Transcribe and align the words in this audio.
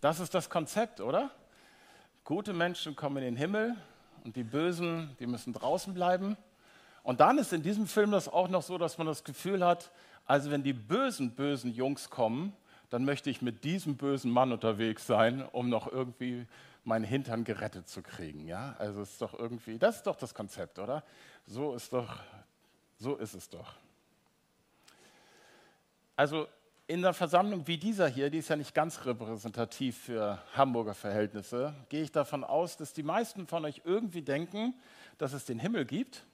Das 0.00 0.20
ist 0.20 0.32
das 0.32 0.48
Konzept, 0.48 1.00
oder? 1.00 1.30
Gute 2.22 2.52
Menschen 2.52 2.94
kommen 2.94 3.16
in 3.16 3.24
den 3.24 3.36
Himmel 3.36 3.74
und 4.24 4.36
die 4.36 4.44
Bösen, 4.44 5.16
die 5.18 5.26
müssen 5.26 5.52
draußen 5.52 5.92
bleiben. 5.92 6.36
Und 7.02 7.18
dann 7.20 7.38
ist 7.38 7.52
in 7.52 7.62
diesem 7.62 7.88
Film 7.88 8.12
das 8.12 8.28
auch 8.28 8.48
noch 8.48 8.62
so, 8.62 8.78
dass 8.78 8.98
man 8.98 9.08
das 9.08 9.24
Gefühl 9.24 9.64
hat, 9.64 9.90
also 10.24 10.50
wenn 10.52 10.62
die 10.62 10.72
bösen, 10.72 11.32
bösen 11.32 11.72
Jungs 11.72 12.10
kommen, 12.10 12.52
dann 12.90 13.04
möchte 13.04 13.28
ich 13.28 13.42
mit 13.42 13.64
diesem 13.64 13.96
bösen 13.96 14.30
Mann 14.30 14.52
unterwegs 14.52 15.06
sein, 15.06 15.44
um 15.50 15.68
noch 15.68 15.90
irgendwie 15.90 16.46
meinen 16.84 17.04
Hintern 17.04 17.42
gerettet 17.42 17.88
zu 17.88 18.02
kriegen. 18.02 18.46
Ja? 18.46 18.76
Also 18.78 19.02
ist 19.02 19.20
doch 19.20 19.36
irgendwie, 19.36 19.78
das 19.78 19.96
ist 19.96 20.06
doch 20.06 20.16
das 20.16 20.32
Konzept, 20.32 20.78
oder? 20.78 21.02
So 21.46 21.74
ist 21.74 21.92
doch, 21.92 22.20
so 22.98 23.16
ist 23.16 23.34
es 23.34 23.48
doch. 23.48 23.74
Also 26.14 26.46
in 26.88 27.04
einer 27.04 27.12
Versammlung 27.12 27.66
wie 27.66 27.76
dieser 27.76 28.08
hier, 28.08 28.30
die 28.30 28.38
ist 28.38 28.48
ja 28.48 28.56
nicht 28.56 28.74
ganz 28.74 29.04
repräsentativ 29.04 29.98
für 29.98 30.42
Hamburger 30.56 30.94
Verhältnisse, 30.94 31.74
gehe 31.90 32.02
ich 32.02 32.10
davon 32.10 32.44
aus, 32.44 32.78
dass 32.78 32.94
die 32.94 33.02
meisten 33.02 33.46
von 33.46 33.66
euch 33.66 33.82
irgendwie 33.84 34.22
denken, 34.22 34.74
dass 35.18 35.34
es 35.34 35.44
den 35.44 35.58
Himmel 35.58 35.84
gibt 35.84 36.24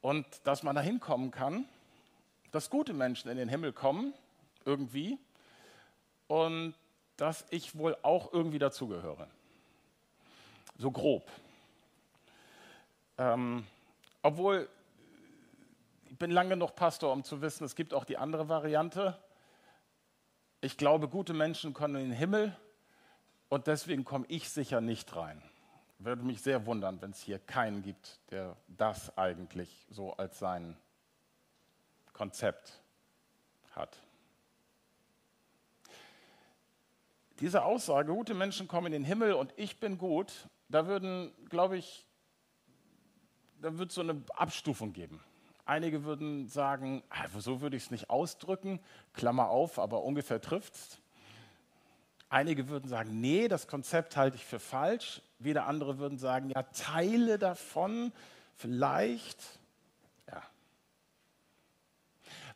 und 0.00 0.26
dass 0.44 0.62
man 0.62 0.74
da 0.74 0.80
hinkommen 0.80 1.30
kann, 1.30 1.66
dass 2.50 2.70
gute 2.70 2.94
Menschen 2.94 3.30
in 3.30 3.36
den 3.36 3.50
Himmel 3.50 3.74
kommen, 3.74 4.14
irgendwie, 4.64 5.18
und 6.26 6.74
dass 7.18 7.44
ich 7.50 7.76
wohl 7.76 7.94
auch 8.02 8.32
irgendwie 8.32 8.58
dazugehöre. 8.58 9.28
So 10.78 10.90
grob. 10.90 11.30
Ähm, 13.18 13.66
obwohl 14.22 14.66
ich 16.14 16.18
bin 16.18 16.30
lange 16.30 16.50
genug 16.50 16.76
Pastor, 16.76 17.12
um 17.12 17.24
zu 17.24 17.42
wissen, 17.42 17.64
es 17.64 17.74
gibt 17.74 17.92
auch 17.92 18.04
die 18.04 18.18
andere 18.18 18.48
Variante. 18.48 19.18
Ich 20.60 20.76
glaube, 20.76 21.08
gute 21.08 21.34
Menschen 21.34 21.74
kommen 21.74 21.96
in 21.96 22.10
den 22.10 22.16
Himmel 22.16 22.56
und 23.48 23.66
deswegen 23.66 24.04
komme 24.04 24.24
ich 24.28 24.48
sicher 24.48 24.80
nicht 24.80 25.16
rein. 25.16 25.42
Würde 25.98 26.22
mich 26.22 26.40
sehr 26.40 26.66
wundern, 26.66 27.02
wenn 27.02 27.10
es 27.10 27.20
hier 27.20 27.40
keinen 27.40 27.82
gibt, 27.82 28.20
der 28.30 28.56
das 28.68 29.18
eigentlich 29.18 29.88
so 29.90 30.12
als 30.12 30.38
sein 30.38 30.76
Konzept 32.12 32.80
hat. 33.72 33.98
Diese 37.40 37.64
Aussage, 37.64 38.12
gute 38.12 38.34
Menschen 38.34 38.68
kommen 38.68 38.86
in 38.86 38.92
den 38.92 39.04
Himmel 39.04 39.32
und 39.32 39.52
ich 39.56 39.80
bin 39.80 39.98
gut, 39.98 40.48
da 40.68 40.86
würden, 40.86 41.32
glaube 41.48 41.76
ich, 41.76 42.06
da 43.60 43.76
wird 43.78 43.88
es 43.88 43.96
so 43.96 44.00
eine 44.00 44.22
Abstufung 44.36 44.92
geben. 44.92 45.20
Einige 45.66 46.04
würden 46.04 46.48
sagen, 46.48 47.02
so 47.38 47.60
würde 47.60 47.76
ich 47.76 47.84
es 47.84 47.90
nicht 47.90 48.10
ausdrücken, 48.10 48.80
Klammer 49.14 49.48
auf, 49.48 49.78
aber 49.78 50.02
ungefähr 50.02 50.40
trifft 50.40 50.74
es. 50.74 50.98
Einige 52.28 52.68
würden 52.68 52.88
sagen, 52.88 53.20
nee, 53.20 53.48
das 53.48 53.66
Konzept 53.66 54.16
halte 54.16 54.36
ich 54.36 54.44
für 54.44 54.58
falsch. 54.58 55.22
Wieder 55.38 55.66
andere 55.66 55.98
würden 55.98 56.18
sagen, 56.18 56.50
ja, 56.50 56.64
Teile 56.64 57.38
davon 57.38 58.12
vielleicht. 58.56 59.40
Ja. 60.26 60.42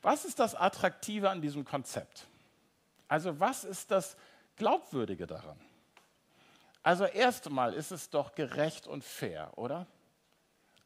Was 0.02 0.24
ist 0.24 0.38
das 0.38 0.54
Attraktive 0.54 1.30
an 1.30 1.40
diesem 1.40 1.64
Konzept? 1.64 2.26
Also 3.06 3.40
was 3.40 3.64
ist 3.64 3.90
das 3.90 4.16
Glaubwürdige 4.56 5.26
daran? 5.26 5.58
Also 6.82 7.04
erst 7.04 7.46
einmal 7.46 7.72
ist 7.72 7.90
es 7.90 8.10
doch 8.10 8.34
gerecht 8.34 8.86
und 8.86 9.04
fair, 9.04 9.52
oder? 9.56 9.86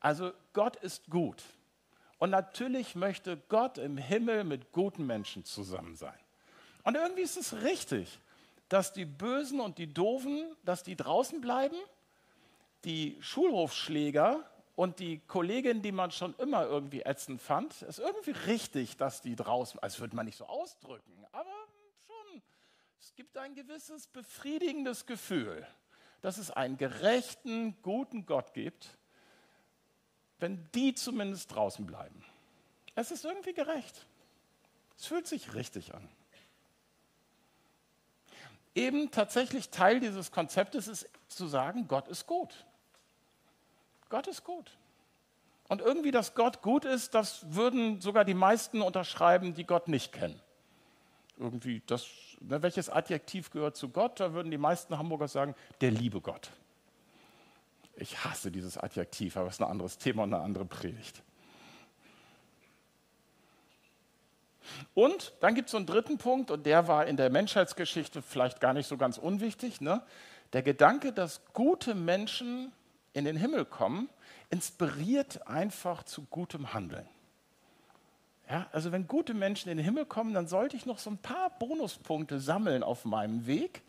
Also 0.00 0.32
Gott 0.52 0.76
ist 0.76 1.08
gut. 1.08 1.42
Und 2.22 2.30
natürlich 2.30 2.94
möchte 2.94 3.36
Gott 3.48 3.78
im 3.78 3.96
Himmel 3.96 4.44
mit 4.44 4.70
guten 4.70 5.08
Menschen 5.08 5.44
zusammen 5.44 5.96
sein. 5.96 6.14
Und 6.84 6.94
irgendwie 6.94 7.22
ist 7.22 7.36
es 7.36 7.64
richtig, 7.64 8.16
dass 8.68 8.92
die 8.92 9.06
Bösen 9.06 9.60
und 9.60 9.76
die 9.76 9.92
Doofen, 9.92 10.54
dass 10.64 10.84
die 10.84 10.94
draußen 10.94 11.40
bleiben, 11.40 11.74
die 12.84 13.18
Schulhofschläger 13.18 14.48
und 14.76 15.00
die 15.00 15.18
Kollegin, 15.26 15.82
die 15.82 15.90
man 15.90 16.12
schon 16.12 16.32
immer 16.38 16.64
irgendwie 16.64 17.00
ätzend 17.00 17.42
fand, 17.42 17.82
ist 17.82 17.98
irgendwie 17.98 18.36
richtig, 18.46 18.96
dass 18.96 19.20
die 19.20 19.34
draußen, 19.34 19.80
also 19.80 19.98
würde 19.98 20.14
man 20.14 20.26
nicht 20.26 20.38
so 20.38 20.46
ausdrücken, 20.46 21.26
aber 21.32 21.50
schon, 22.06 22.40
es 23.00 23.16
gibt 23.16 23.36
ein 23.36 23.56
gewisses 23.56 24.06
befriedigendes 24.06 25.06
Gefühl, 25.06 25.66
dass 26.20 26.38
es 26.38 26.52
einen 26.52 26.76
gerechten, 26.76 27.82
guten 27.82 28.26
Gott 28.26 28.54
gibt, 28.54 28.96
wenn 30.42 30.68
die 30.74 30.94
zumindest 30.94 31.54
draußen 31.54 31.86
bleiben. 31.86 32.22
Es 32.94 33.10
ist 33.10 33.24
irgendwie 33.24 33.54
gerecht. 33.54 34.06
Es 34.98 35.06
fühlt 35.06 35.26
sich 35.26 35.54
richtig 35.54 35.94
an. 35.94 36.06
Eben 38.74 39.10
tatsächlich 39.10 39.70
Teil 39.70 40.00
dieses 40.00 40.30
Konzeptes 40.30 40.88
ist 40.88 41.08
zu 41.28 41.46
sagen, 41.46 41.88
Gott 41.88 42.08
ist 42.08 42.26
gut. 42.26 42.66
Gott 44.08 44.26
ist 44.26 44.44
gut. 44.44 44.76
Und 45.68 45.80
irgendwie, 45.80 46.10
dass 46.10 46.34
Gott 46.34 46.60
gut 46.60 46.84
ist, 46.84 47.14
das 47.14 47.54
würden 47.54 48.00
sogar 48.00 48.24
die 48.24 48.34
meisten 48.34 48.82
unterschreiben, 48.82 49.54
die 49.54 49.64
Gott 49.64 49.88
nicht 49.88 50.12
kennen. 50.12 50.38
Irgendwie, 51.38 51.82
das, 51.86 52.06
ne, 52.40 52.62
welches 52.62 52.90
Adjektiv 52.90 53.50
gehört 53.50 53.76
zu 53.76 53.88
Gott? 53.88 54.20
Da 54.20 54.34
würden 54.34 54.50
die 54.50 54.58
meisten 54.58 54.98
Hamburger 54.98 55.28
sagen, 55.28 55.54
der 55.80 55.90
liebe 55.90 56.20
Gott. 56.20 56.50
Ich 57.96 58.24
hasse 58.24 58.50
dieses 58.50 58.78
Adjektiv, 58.78 59.36
aber 59.36 59.48
es 59.48 59.54
ist 59.54 59.60
ein 59.60 59.70
anderes 59.70 59.98
Thema 59.98 60.24
und 60.24 60.34
eine 60.34 60.42
andere 60.42 60.64
Predigt. 60.64 61.22
Und 64.94 65.32
dann 65.40 65.54
gibt 65.54 65.66
es 65.66 65.72
so 65.72 65.76
einen 65.76 65.86
dritten 65.86 66.18
Punkt, 66.18 66.50
und 66.50 66.64
der 66.66 66.88
war 66.88 67.06
in 67.06 67.16
der 67.16 67.30
Menschheitsgeschichte 67.30 68.22
vielleicht 68.22 68.60
gar 68.60 68.72
nicht 68.72 68.86
so 68.86 68.96
ganz 68.96 69.18
unwichtig. 69.18 69.80
Ne? 69.80 70.02
Der 70.52 70.62
Gedanke, 70.62 71.12
dass 71.12 71.42
gute 71.52 71.94
Menschen 71.94 72.72
in 73.12 73.24
den 73.24 73.36
Himmel 73.36 73.64
kommen, 73.64 74.08
inspiriert 74.50 75.46
einfach 75.46 76.02
zu 76.04 76.24
gutem 76.24 76.72
Handeln. 76.74 77.08
Ja, 78.50 78.66
also 78.72 78.92
wenn 78.92 79.06
gute 79.06 79.32
Menschen 79.32 79.70
in 79.70 79.78
den 79.78 79.84
Himmel 79.84 80.04
kommen, 80.04 80.34
dann 80.34 80.46
sollte 80.46 80.76
ich 80.76 80.84
noch 80.84 80.98
so 80.98 81.10
ein 81.10 81.18
paar 81.18 81.50
Bonuspunkte 81.58 82.38
sammeln 82.38 82.82
auf 82.82 83.04
meinem 83.04 83.46
Weg. 83.46 83.82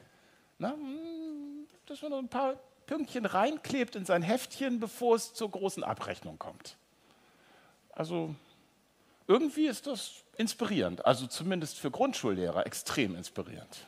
Na, 0.58 0.72
hm, 0.72 1.68
dass 1.86 2.02
man 2.02 2.12
noch 2.12 2.20
ein 2.20 2.30
paar 2.30 2.56
Pünktchen 2.94 3.26
reinklebt 3.26 3.96
in 3.96 4.06
sein 4.06 4.22
Heftchen, 4.22 4.80
bevor 4.80 5.16
es 5.16 5.34
zur 5.34 5.50
großen 5.50 5.84
Abrechnung 5.84 6.38
kommt. 6.38 6.78
Also 7.90 8.36
irgendwie 9.26 9.66
ist 9.66 9.88
das 9.88 10.22
inspirierend, 10.38 11.04
also 11.04 11.26
zumindest 11.26 11.80
für 11.80 11.90
Grundschullehrer 11.90 12.68
extrem 12.68 13.16
inspirierend. 13.16 13.88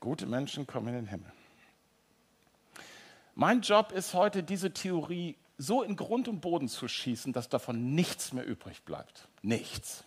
Gute 0.00 0.26
Menschen 0.26 0.66
kommen 0.66 0.88
in 0.88 0.94
den 0.94 1.06
Himmel. 1.06 1.32
Mein 3.36 3.60
Job 3.60 3.92
ist 3.92 4.12
heute, 4.12 4.42
diese 4.42 4.72
Theorie 4.72 5.36
so 5.56 5.84
in 5.84 5.94
Grund 5.94 6.26
und 6.26 6.40
Boden 6.40 6.66
zu 6.68 6.88
schießen, 6.88 7.32
dass 7.32 7.48
davon 7.48 7.94
nichts 7.94 8.32
mehr 8.32 8.44
übrig 8.44 8.82
bleibt. 8.82 9.28
Nichts. 9.42 10.02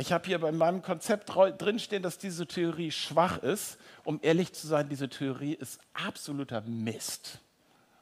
Ich 0.00 0.12
habe 0.12 0.26
hier 0.26 0.38
bei 0.38 0.52
meinem 0.52 0.80
Konzept 0.80 1.28
drinstehen, 1.28 2.04
dass 2.04 2.18
diese 2.18 2.46
Theorie 2.46 2.92
schwach 2.92 3.38
ist. 3.38 3.78
Um 4.04 4.20
ehrlich 4.22 4.52
zu 4.52 4.68
sein, 4.68 4.88
diese 4.88 5.08
Theorie 5.08 5.54
ist 5.54 5.80
absoluter 5.92 6.60
Mist. 6.60 7.40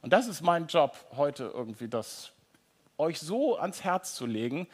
Und 0.03 0.13
das 0.13 0.27
ist 0.27 0.41
mein 0.41 0.67
Job 0.67 0.95
heute 1.15 1.51
irgendwie, 1.51 1.87
das 1.87 2.33
euch 2.99 3.19
so 3.19 3.57
ans 3.57 3.83
Herz 3.83 4.13
zu 4.13 4.27
legen, 4.27 4.67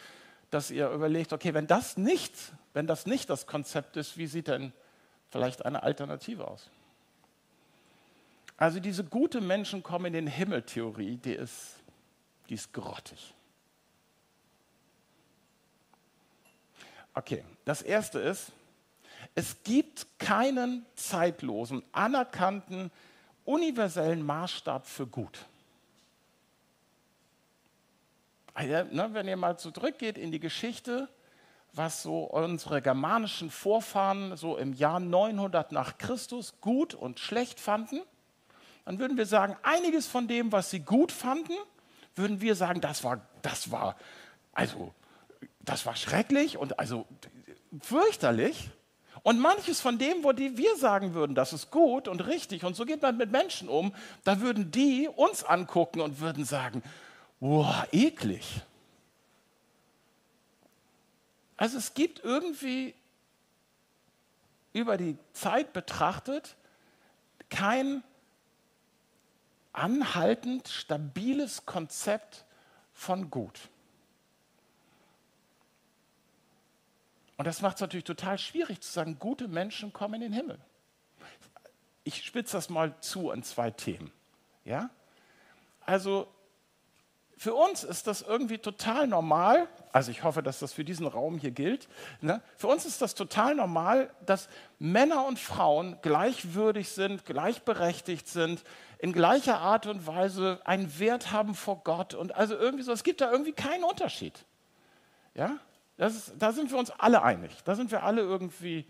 dass 0.50 0.70
ihr 0.70 0.90
überlegt, 0.90 1.32
okay, 1.32 1.54
wenn 1.54 1.66
das 1.66 1.96
nicht, 1.96 2.34
wenn 2.74 2.88
das 2.88 3.06
nicht 3.06 3.30
das 3.30 3.48
Konzept 3.48 3.96
ist, 3.96 4.18
wie 4.18 4.28
sieht 4.28 4.50
denn 4.50 4.74
vielleicht 5.30 5.66
eine 5.66 5.82
Alternative 5.82 6.46
aus? 6.46 6.70
Also 8.58 8.82
diese 8.82 9.06
gute 9.06 9.40
Menschen 9.40 9.82
kommen 9.82 10.08
in 10.08 10.14
den 10.14 10.28
Himmel-Theorie, 10.28 11.16
die 11.16 11.34
ist, 11.34 11.78
die 12.50 12.56
ist 12.56 12.74
grottig. 12.74 13.34
Okay, 17.14 17.44
das 17.66 17.82
erste 17.82 18.20
ist, 18.20 18.52
es 19.36 19.64
gibt 19.64 20.08
keinen 20.20 20.86
zeitlosen, 20.96 21.84
anerkannten, 21.92 22.92
universellen 23.46 24.26
Maßstab 24.26 24.88
für 24.88 25.08
gut. 25.08 25.46
Also, 28.54 28.94
ne, 28.94 29.10
wenn 29.14 29.28
ihr 29.28 29.38
mal 29.38 29.58
zurückgeht 29.58 30.18
in 30.18 30.32
die 30.32 30.40
Geschichte, 30.40 31.10
was 31.74 32.04
so 32.04 32.24
unsere 32.26 32.82
germanischen 32.82 33.50
Vorfahren 33.50 34.38
so 34.38 34.58
im 34.58 34.74
Jahr 34.74 35.00
900 35.00 35.72
nach 35.72 35.98
Christus 35.98 36.54
gut 36.62 36.94
und 36.94 37.20
schlecht 37.20 37.60
fanden, 37.60 38.02
dann 38.86 39.00
würden 39.00 39.18
wir 39.18 39.26
sagen, 39.26 39.56
einiges 39.64 40.06
von 40.08 40.28
dem, 40.28 40.52
was 40.52 40.70
sie 40.70 40.82
gut 40.82 41.12
fanden, 41.12 41.54
würden 42.16 42.42
wir 42.42 42.56
sagen, 42.56 42.80
das 42.82 43.04
war, 43.04 43.22
das 43.42 43.72
war, 43.72 43.96
also 44.54 44.94
das 45.64 45.86
war 45.86 45.96
schrecklich 45.96 46.58
und 46.58 46.80
also 46.80 47.06
fürchterlich. 47.82 48.70
Und 49.22 49.40
manches 49.40 49.80
von 49.80 49.98
dem, 49.98 50.24
wo 50.24 50.34
die 50.34 50.58
wir 50.58 50.76
sagen 50.76 51.14
würden, 51.14 51.34
das 51.34 51.54
ist 51.54 51.72
gut 51.72 52.10
und 52.10 52.20
richtig 52.28 52.66
und 52.66 52.76
so 52.76 52.84
geht 52.84 53.02
man 53.02 53.16
mit 53.16 53.32
Menschen 53.32 53.70
um, 53.70 53.96
da 54.26 54.42
würden 54.42 54.70
die 54.70 55.08
uns 55.08 55.46
angucken 55.46 56.02
und 56.02 56.20
würden 56.20 56.44
sagen, 56.44 56.84
wow, 57.40 57.88
eklig. 57.94 58.62
Also 61.56 61.78
es 61.78 61.94
gibt 61.94 62.22
irgendwie 62.22 62.94
über 64.74 64.98
die 64.98 65.18
Zeit 65.32 65.72
betrachtet 65.72 66.56
kein 67.50 68.04
anhaltend 69.72 70.68
stabiles 70.68 71.66
Konzept 71.66 72.46
von 72.94 73.30
Gut. 73.30 73.70
Und 77.44 77.48
das 77.48 77.62
macht 77.62 77.76
es 77.76 77.82
natürlich 77.82 78.06
total 78.06 78.38
schwierig 78.38 78.80
zu 78.80 78.90
sagen, 78.90 79.20
gute 79.20 79.50
Menschen 79.50 79.92
kommen 79.92 80.14
in 80.14 80.22
den 80.22 80.32
Himmel. 80.32 80.58
Ich 82.06 82.24
spitze 82.24 82.56
das 82.56 82.70
mal 82.70 82.98
zu 83.02 83.32
an 83.32 83.44
zwei 83.44 83.70
Themen. 83.70 84.14
Ja? 84.64 84.90
Also 85.86 86.30
für 87.36 87.54
uns 87.54 87.84
ist 87.84 88.08
das 88.08 88.22
irgendwie 88.22 88.60
total 88.60 89.08
normal, 89.08 89.68
also 89.92 90.10
ich 90.10 90.24
hoffe, 90.24 90.42
dass 90.42 90.60
das 90.60 90.72
für 90.72 90.86
diesen 90.86 91.06
Raum 91.06 91.38
hier 91.38 91.52
gilt, 91.52 91.90
ne? 92.22 92.42
für 92.56 92.68
uns 92.68 92.86
ist 92.86 93.02
das 93.02 93.14
total 93.14 93.56
normal, 93.56 94.10
dass 94.26 94.48
Männer 94.80 95.26
und 95.26 95.38
Frauen 95.38 95.98
gleichwürdig 96.02 96.92
sind, 96.92 97.26
gleichberechtigt 97.26 98.30
sind, 98.30 98.64
in 99.00 99.12
gleicher 99.12 99.60
Art 99.60 99.86
und 99.86 100.08
Weise 100.08 100.62
einen 100.64 100.98
Wert 100.98 101.34
haben 101.34 101.56
vor 101.56 101.82
Gott 101.84 102.14
und 102.14 102.34
also 102.36 102.56
irgendwie 102.56 102.86
so, 102.86 102.94
es 102.94 103.04
gibt 103.04 103.20
da 103.20 103.30
irgendwie 103.30 103.52
keinen 103.52 103.84
Unterschied. 103.84 104.46
Ja, 105.36 105.60
ist, 105.98 106.34
da 106.40 106.52
sind 106.52 106.72
wir 106.72 106.78
uns 106.78 106.90
alle 106.92 107.22
einig, 107.22 107.52
da 107.66 107.76
sind 107.76 107.92
wir 107.92 108.04
alle 108.04 108.22
irgendwie, 108.22 108.86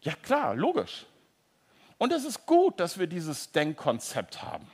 ja 0.00 0.14
klar, 0.14 0.54
logisch. 0.54 1.06
Und 1.98 2.12
es 2.12 2.24
ist 2.24 2.46
gut, 2.46 2.80
dass 2.80 2.98
wir 2.98 3.06
dieses 3.06 3.50
Denkkonzept 3.52 4.42
haben. 4.42 4.66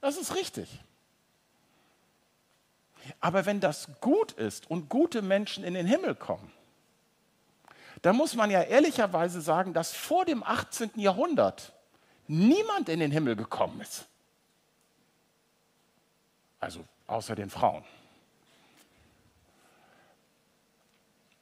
Das 0.00 0.16
ist 0.16 0.34
richtig. 0.34 0.68
Aber 3.20 3.46
wenn 3.46 3.60
das 3.60 3.88
gut 4.00 4.32
ist 4.32 4.70
und 4.70 4.88
gute 4.88 5.22
Menschen 5.22 5.64
in 5.64 5.74
den 5.74 5.86
Himmel 5.86 6.14
kommen, 6.14 6.52
dann 8.02 8.16
muss 8.16 8.34
man 8.34 8.50
ja 8.50 8.62
ehrlicherweise 8.62 9.40
sagen, 9.40 9.72
dass 9.72 9.92
vor 9.92 10.24
dem 10.24 10.42
18. 10.42 10.92
Jahrhundert 10.96 11.72
niemand 12.28 12.88
in 12.88 13.00
den 13.00 13.10
Himmel 13.10 13.34
gekommen 13.34 13.80
ist. 13.80 14.06
Also 16.60 16.84
außer 17.06 17.34
den 17.34 17.50
Frauen. 17.50 17.84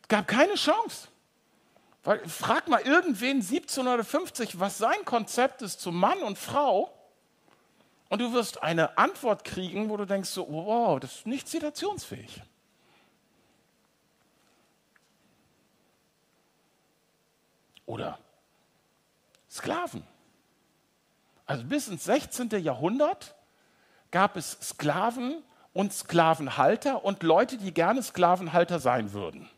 Gab 0.08 0.28
keine 0.28 0.54
Chance. 0.54 1.08
Weil, 2.04 2.26
frag 2.28 2.68
mal 2.68 2.82
irgendwen 2.82 3.38
1750, 3.38 4.60
was 4.60 4.78
sein 4.78 5.04
Konzept 5.04 5.62
ist 5.62 5.80
zu 5.80 5.90
Mann 5.90 6.22
und 6.22 6.38
Frau. 6.38 6.92
Und 8.08 8.20
du 8.20 8.32
wirst 8.32 8.62
eine 8.62 8.96
Antwort 8.96 9.44
kriegen, 9.44 9.90
wo 9.90 9.96
du 9.96 10.04
denkst, 10.04 10.28
so, 10.28 10.46
wow, 10.48 11.00
das 11.00 11.16
ist 11.16 11.26
nicht 11.26 11.48
zitationsfähig. 11.48 12.42
Oder 17.86 18.18
Sklaven. 19.50 20.04
Also 21.46 21.64
bis 21.64 21.88
ins 21.88 22.04
16. 22.04 22.50
Jahrhundert 22.62 23.34
gab 24.10 24.36
es 24.36 24.52
Sklaven 24.60 25.42
und 25.72 25.92
Sklavenhalter 25.92 27.04
und 27.04 27.22
Leute, 27.22 27.56
die 27.58 27.72
gerne 27.72 28.02
Sklavenhalter 28.02 28.78
sein 28.80 29.12
würden. 29.12 29.48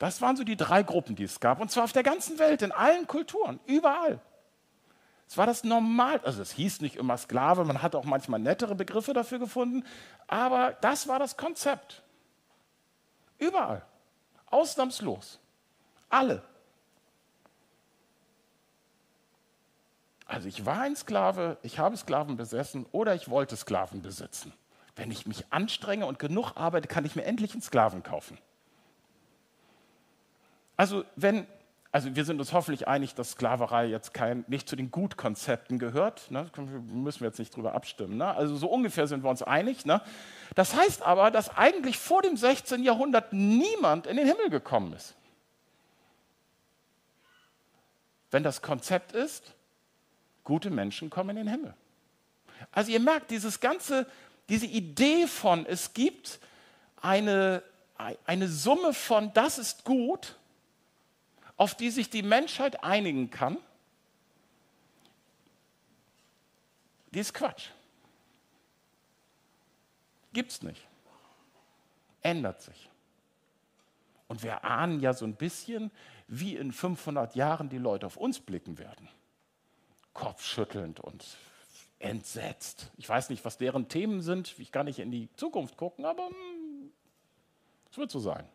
Das 0.00 0.22
waren 0.22 0.34
so 0.34 0.44
die 0.44 0.56
drei 0.56 0.82
Gruppen, 0.82 1.14
die 1.14 1.24
es 1.24 1.40
gab. 1.40 1.60
Und 1.60 1.70
zwar 1.70 1.84
auf 1.84 1.92
der 1.92 2.02
ganzen 2.02 2.38
Welt, 2.38 2.62
in 2.62 2.72
allen 2.72 3.06
Kulturen, 3.06 3.60
überall. 3.66 4.18
Es 5.28 5.36
war 5.36 5.44
das 5.44 5.62
normal, 5.62 6.20
also 6.24 6.40
es 6.40 6.52
hieß 6.52 6.80
nicht 6.80 6.96
immer 6.96 7.18
Sklave, 7.18 7.66
man 7.66 7.82
hat 7.82 7.94
auch 7.94 8.04
manchmal 8.04 8.40
nettere 8.40 8.74
Begriffe 8.74 9.12
dafür 9.12 9.38
gefunden, 9.38 9.84
aber 10.26 10.72
das 10.80 11.06
war 11.06 11.18
das 11.18 11.36
Konzept. 11.36 12.02
Überall. 13.38 13.84
Ausnahmslos. 14.46 15.38
Alle. 16.08 16.42
Also 20.24 20.48
ich 20.48 20.64
war 20.64 20.80
ein 20.80 20.96
Sklave, 20.96 21.58
ich 21.62 21.78
habe 21.78 21.98
Sklaven 21.98 22.38
besessen 22.38 22.86
oder 22.90 23.14
ich 23.14 23.28
wollte 23.28 23.54
Sklaven 23.54 24.00
besitzen. 24.00 24.54
Wenn 24.96 25.10
ich 25.10 25.26
mich 25.26 25.52
anstrenge 25.52 26.06
und 26.06 26.18
genug 26.18 26.52
arbeite, 26.56 26.88
kann 26.88 27.04
ich 27.04 27.16
mir 27.16 27.24
endlich 27.24 27.52
einen 27.52 27.62
Sklaven 27.62 28.02
kaufen. 28.02 28.38
Also 30.80 31.04
wenn 31.14 31.46
also 31.92 32.16
wir 32.16 32.24
sind 32.24 32.40
uns 32.40 32.54
hoffentlich 32.54 32.88
einig, 32.88 33.14
dass 33.14 33.32
Sklaverei 33.32 33.84
jetzt 33.86 34.14
kein, 34.14 34.46
nicht 34.46 34.66
zu 34.66 34.76
den 34.76 34.90
Gutkonzepten 34.90 35.78
gehört. 35.78 36.30
Ne? 36.30 36.48
Müssen 36.90 37.20
wir 37.20 37.26
jetzt 37.26 37.38
nicht 37.38 37.54
drüber 37.54 37.74
abstimmen. 37.74 38.16
Ne? 38.16 38.32
Also 38.32 38.56
so 38.56 38.68
ungefähr 38.68 39.06
sind 39.06 39.22
wir 39.22 39.28
uns 39.28 39.42
einig. 39.42 39.84
Ne? 39.84 40.00
Das 40.54 40.74
heißt 40.74 41.02
aber, 41.02 41.30
dass 41.30 41.54
eigentlich 41.54 41.98
vor 41.98 42.22
dem 42.22 42.36
16. 42.36 42.82
Jahrhundert 42.82 43.34
niemand 43.34 44.06
in 44.06 44.16
den 44.16 44.26
Himmel 44.26 44.48
gekommen 44.48 44.94
ist. 44.94 45.16
Wenn 48.30 48.42
das 48.42 48.62
Konzept 48.62 49.12
ist, 49.12 49.52
gute 50.44 50.70
Menschen 50.70 51.10
kommen 51.10 51.30
in 51.30 51.36
den 51.44 51.48
Himmel. 51.48 51.74
Also 52.72 52.90
ihr 52.90 53.00
merkt, 53.00 53.32
dieses 53.32 53.60
ganze, 53.60 54.06
diese 54.48 54.66
Idee 54.66 55.26
von, 55.26 55.66
es 55.66 55.92
gibt 55.92 56.38
eine, 57.02 57.64
eine 58.24 58.48
Summe 58.48 58.94
von, 58.94 59.32
das 59.34 59.58
ist 59.58 59.84
gut 59.84 60.36
auf 61.60 61.74
die 61.74 61.90
sich 61.90 62.08
die 62.08 62.22
Menschheit 62.22 62.82
einigen 62.82 63.28
kann, 63.28 63.58
die 67.12 67.18
ist 67.18 67.34
Quatsch. 67.34 67.68
Gibt's 70.32 70.62
nicht. 70.62 70.80
Ändert 72.22 72.62
sich. 72.62 72.88
Und 74.26 74.42
wir 74.42 74.64
ahnen 74.64 75.00
ja 75.00 75.12
so 75.12 75.26
ein 75.26 75.34
bisschen, 75.34 75.90
wie 76.28 76.56
in 76.56 76.72
500 76.72 77.34
Jahren 77.34 77.68
die 77.68 77.76
Leute 77.76 78.06
auf 78.06 78.16
uns 78.16 78.40
blicken 78.40 78.78
werden. 78.78 79.10
Kopfschüttelnd 80.14 81.00
und 81.00 81.36
entsetzt. 81.98 82.90
Ich 82.96 83.06
weiß 83.06 83.28
nicht, 83.28 83.44
was 83.44 83.58
deren 83.58 83.86
Themen 83.88 84.22
sind. 84.22 84.58
Ich 84.58 84.72
kann 84.72 84.86
nicht 84.86 84.98
in 84.98 85.10
die 85.10 85.28
Zukunft 85.36 85.76
gucken, 85.76 86.06
aber 86.06 86.26
hm, 86.28 86.90
es 87.90 87.98
wird 87.98 88.10
so 88.10 88.18
sein. 88.18 88.48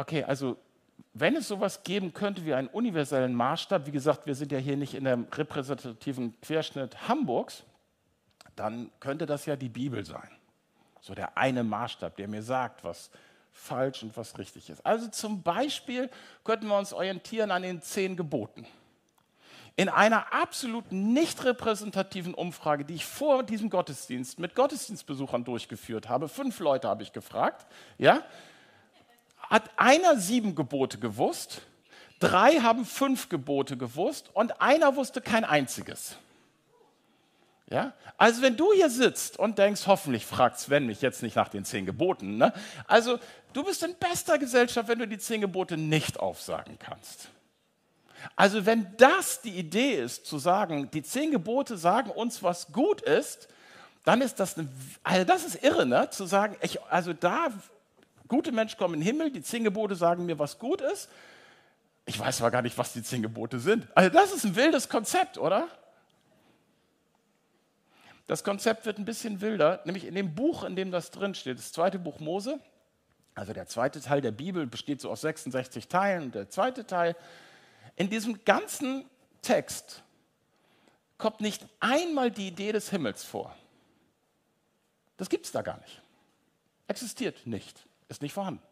Okay, 0.00 0.24
also 0.24 0.56
wenn 1.12 1.36
es 1.36 1.46
sowas 1.46 1.82
geben 1.82 2.14
könnte 2.14 2.46
wie 2.46 2.54
einen 2.54 2.68
universellen 2.68 3.34
Maßstab, 3.34 3.86
wie 3.86 3.90
gesagt, 3.90 4.24
wir 4.24 4.34
sind 4.34 4.50
ja 4.50 4.56
hier 4.56 4.78
nicht 4.78 4.94
in 4.94 5.04
dem 5.04 5.26
repräsentativen 5.30 6.40
Querschnitt 6.40 7.06
Hamburgs, 7.06 7.64
dann 8.56 8.90
könnte 8.98 9.26
das 9.26 9.44
ja 9.44 9.56
die 9.56 9.68
Bibel 9.68 10.02
sein. 10.06 10.30
So 11.02 11.14
der 11.14 11.36
eine 11.36 11.64
Maßstab, 11.64 12.16
der 12.16 12.28
mir 12.28 12.42
sagt, 12.42 12.82
was 12.82 13.10
falsch 13.52 14.02
und 14.02 14.16
was 14.16 14.38
richtig 14.38 14.70
ist. 14.70 14.86
Also 14.86 15.08
zum 15.08 15.42
Beispiel 15.42 16.08
könnten 16.44 16.68
wir 16.68 16.78
uns 16.78 16.94
orientieren 16.94 17.50
an 17.50 17.60
den 17.60 17.82
zehn 17.82 18.16
Geboten. 18.16 18.66
In 19.76 19.90
einer 19.90 20.32
absolut 20.32 20.92
nicht 20.92 21.44
repräsentativen 21.44 22.32
Umfrage, 22.32 22.86
die 22.86 22.94
ich 22.94 23.04
vor 23.04 23.42
diesem 23.42 23.68
Gottesdienst 23.68 24.38
mit 24.38 24.54
Gottesdienstbesuchern 24.54 25.44
durchgeführt 25.44 26.08
habe, 26.08 26.26
fünf 26.28 26.58
Leute 26.58 26.88
habe 26.88 27.02
ich 27.02 27.12
gefragt, 27.12 27.66
ja, 27.98 28.22
hat 29.50 29.70
einer 29.76 30.16
sieben 30.16 30.54
Gebote 30.54 30.98
gewusst, 30.98 31.62
drei 32.20 32.60
haben 32.60 32.84
fünf 32.84 33.28
Gebote 33.28 33.76
gewusst 33.76 34.30
und 34.32 34.60
einer 34.60 34.96
wusste 34.96 35.20
kein 35.20 35.44
einziges. 35.44 36.16
Ja? 37.68 37.92
Also 38.16 38.42
wenn 38.42 38.56
du 38.56 38.72
hier 38.72 38.90
sitzt 38.90 39.38
und 39.38 39.58
denkst, 39.58 39.86
hoffentlich 39.86 40.26
fragt 40.26 40.58
Sven 40.58 40.86
mich 40.86 41.02
jetzt 41.02 41.22
nicht 41.22 41.36
nach 41.36 41.48
den 41.48 41.64
zehn 41.64 41.86
Geboten. 41.86 42.36
Ne? 42.36 42.52
Also 42.86 43.18
du 43.52 43.64
bist 43.64 43.82
in 43.82 43.94
bester 43.96 44.38
Gesellschaft, 44.38 44.88
wenn 44.88 44.98
du 44.98 45.08
die 45.08 45.18
zehn 45.18 45.40
Gebote 45.40 45.76
nicht 45.76 46.20
aufsagen 46.20 46.78
kannst. 46.78 47.28
Also 48.36 48.66
wenn 48.66 48.86
das 48.98 49.40
die 49.40 49.56
Idee 49.56 49.94
ist, 49.94 50.26
zu 50.26 50.38
sagen, 50.38 50.90
die 50.92 51.02
zehn 51.02 51.30
Gebote 51.30 51.76
sagen 51.78 52.10
uns, 52.10 52.42
was 52.42 52.70
gut 52.72 53.00
ist, 53.00 53.48
dann 54.04 54.20
ist 54.20 54.40
das, 54.40 54.58
eine, 54.58 54.68
also 55.02 55.24
das 55.24 55.44
ist 55.44 55.62
irre, 55.62 55.86
ne? 55.86 56.10
zu 56.10 56.26
sagen, 56.26 56.56
ich, 56.60 56.82
also 56.84 57.12
da 57.12 57.48
Gute 58.30 58.52
Menschen 58.52 58.78
kommen 58.78 58.94
in 58.94 59.00
den 59.00 59.06
Himmel, 59.06 59.32
die 59.32 59.42
zehn 59.42 59.64
Gebote 59.64 59.96
sagen 59.96 60.24
mir, 60.24 60.38
was 60.38 60.60
gut 60.60 60.80
ist. 60.80 61.10
Ich 62.06 62.16
weiß 62.16 62.40
aber 62.40 62.52
gar 62.52 62.62
nicht, 62.62 62.78
was 62.78 62.92
die 62.92 63.02
zehn 63.02 63.22
Gebote 63.22 63.58
sind. 63.58 63.88
Also 63.96 64.08
das 64.08 64.32
ist 64.32 64.44
ein 64.44 64.54
wildes 64.54 64.88
Konzept, 64.88 65.36
oder? 65.36 65.66
Das 68.28 68.44
Konzept 68.44 68.86
wird 68.86 68.98
ein 68.98 69.04
bisschen 69.04 69.40
wilder, 69.40 69.80
nämlich 69.84 70.04
in 70.04 70.14
dem 70.14 70.32
Buch, 70.36 70.62
in 70.62 70.76
dem 70.76 70.92
das 70.92 71.10
drin 71.10 71.34
steht, 71.34 71.58
das 71.58 71.72
zweite 71.72 71.98
Buch 71.98 72.20
Mose. 72.20 72.60
Also 73.34 73.52
der 73.52 73.66
zweite 73.66 74.00
Teil 74.00 74.20
der 74.20 74.30
Bibel 74.30 74.64
besteht 74.64 75.00
so 75.00 75.10
aus 75.10 75.22
66 75.22 75.88
Teilen. 75.88 76.30
Der 76.30 76.48
zweite 76.48 76.86
Teil, 76.86 77.16
in 77.96 78.10
diesem 78.10 78.44
ganzen 78.44 79.06
Text 79.42 80.04
kommt 81.18 81.40
nicht 81.40 81.66
einmal 81.80 82.30
die 82.30 82.46
Idee 82.46 82.70
des 82.70 82.90
Himmels 82.90 83.24
vor. 83.24 83.56
Das 85.16 85.28
gibt 85.28 85.46
es 85.46 85.50
da 85.50 85.62
gar 85.62 85.80
nicht. 85.80 86.00
Existiert 86.86 87.44
nicht 87.44 87.89
ist 88.10 88.20
nicht 88.20 88.34
vorhanden. 88.34 88.62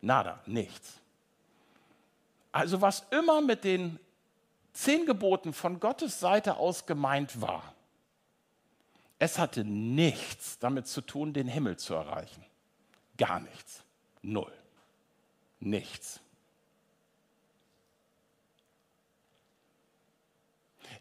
Nada, 0.00 0.40
nichts. 0.46 1.00
Also 2.52 2.80
was 2.80 3.04
immer 3.10 3.40
mit 3.40 3.64
den 3.64 3.98
zehn 4.72 5.06
Geboten 5.06 5.52
von 5.52 5.80
Gottes 5.80 6.20
Seite 6.20 6.56
aus 6.56 6.86
gemeint 6.86 7.40
war, 7.40 7.74
Es 9.22 9.38
hatte 9.38 9.62
nichts 9.62 10.58
damit 10.58 10.88
zu 10.88 11.00
tun, 11.00 11.32
den 11.32 11.46
Himmel 11.46 11.76
zu 11.76 11.94
erreichen. 11.94 12.44
Gar 13.16 13.38
nichts. 13.38 13.84
Null. 14.20 14.52
Nichts. 15.60 16.18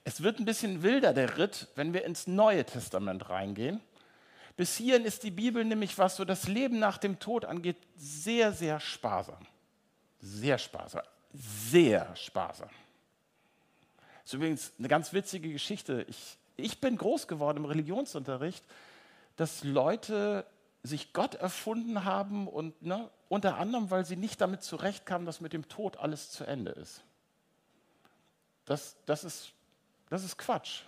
Es 0.03 0.21
wird 0.21 0.37
ein 0.37 0.45
bisschen 0.45 0.83
wilder, 0.83 1.13
der 1.13 1.39
Ritt, 1.39 1.69
wenn 1.73 1.93
wir 1.93 2.05
ins 2.05 2.27
Neue 2.27 2.63
Testament 2.63 3.27
reingehen. 3.27 3.81
Bis 4.57 4.75
hierhin 4.75 5.05
ist 5.05 5.23
die 5.23 5.31
Bibel 5.31 5.63
nämlich, 5.65 5.97
was 5.97 6.15
so 6.15 6.25
das 6.25 6.47
Leben 6.47 6.79
nach 6.79 6.97
dem 6.97 7.19
Tod 7.19 7.45
angeht, 7.45 7.77
sehr, 7.95 8.51
sehr 8.53 8.79
sparsam. 8.79 9.45
Sehr 10.19 10.57
sparsam. 10.57 11.03
Sehr 11.33 12.15
sparsam. 12.15 12.69
Das 13.97 14.25
ist 14.25 14.33
übrigens 14.33 14.71
eine 14.77 14.87
ganz 14.87 15.13
witzige 15.13 15.51
Geschichte. 15.51 16.05
Ich, 16.07 16.37
ich 16.57 16.79
bin 16.81 16.97
groß 16.97 17.27
geworden 17.27 17.57
im 17.57 17.65
Religionsunterricht, 17.65 18.63
dass 19.37 19.63
Leute 19.63 20.45
sich 20.83 21.13
Gott 21.13 21.35
erfunden 21.35 22.05
haben 22.05 22.47
und 22.47 22.81
ne, 22.81 23.09
unter 23.29 23.57
anderem, 23.57 23.89
weil 23.91 24.05
sie 24.05 24.15
nicht 24.15 24.41
damit 24.41 24.63
zurechtkamen, 24.63 25.25
dass 25.25 25.41
mit 25.41 25.53
dem 25.53 25.67
Tod 25.69 25.97
alles 25.97 26.31
zu 26.31 26.43
Ende 26.43 26.71
ist. 26.71 27.03
Das, 28.65 28.95
das 29.05 29.23
ist 29.23 29.53
das 30.11 30.25
ist 30.25 30.37
Quatsch. 30.37 30.81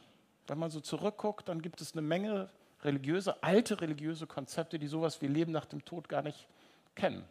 Wenn 0.48 0.60
man 0.60 0.70
so 0.70 0.82
zurückguckt, 0.82 1.48
dann 1.48 1.62
gibt 1.62 1.80
es 1.80 1.94
eine 1.94 2.02
Menge 2.02 2.50
religiöse, 2.84 3.42
alte 3.44 3.82
religiöse 3.82 4.28
Konzepte, 4.28 4.80
die 4.80 4.88
sowas 4.88 5.22
wie 5.22 5.28
Leben 5.28 5.52
nach 5.52 5.66
dem 5.66 5.84
Tod 5.86 6.10
gar 6.10 6.22
nicht 6.22 6.48
kennen. 6.96 7.24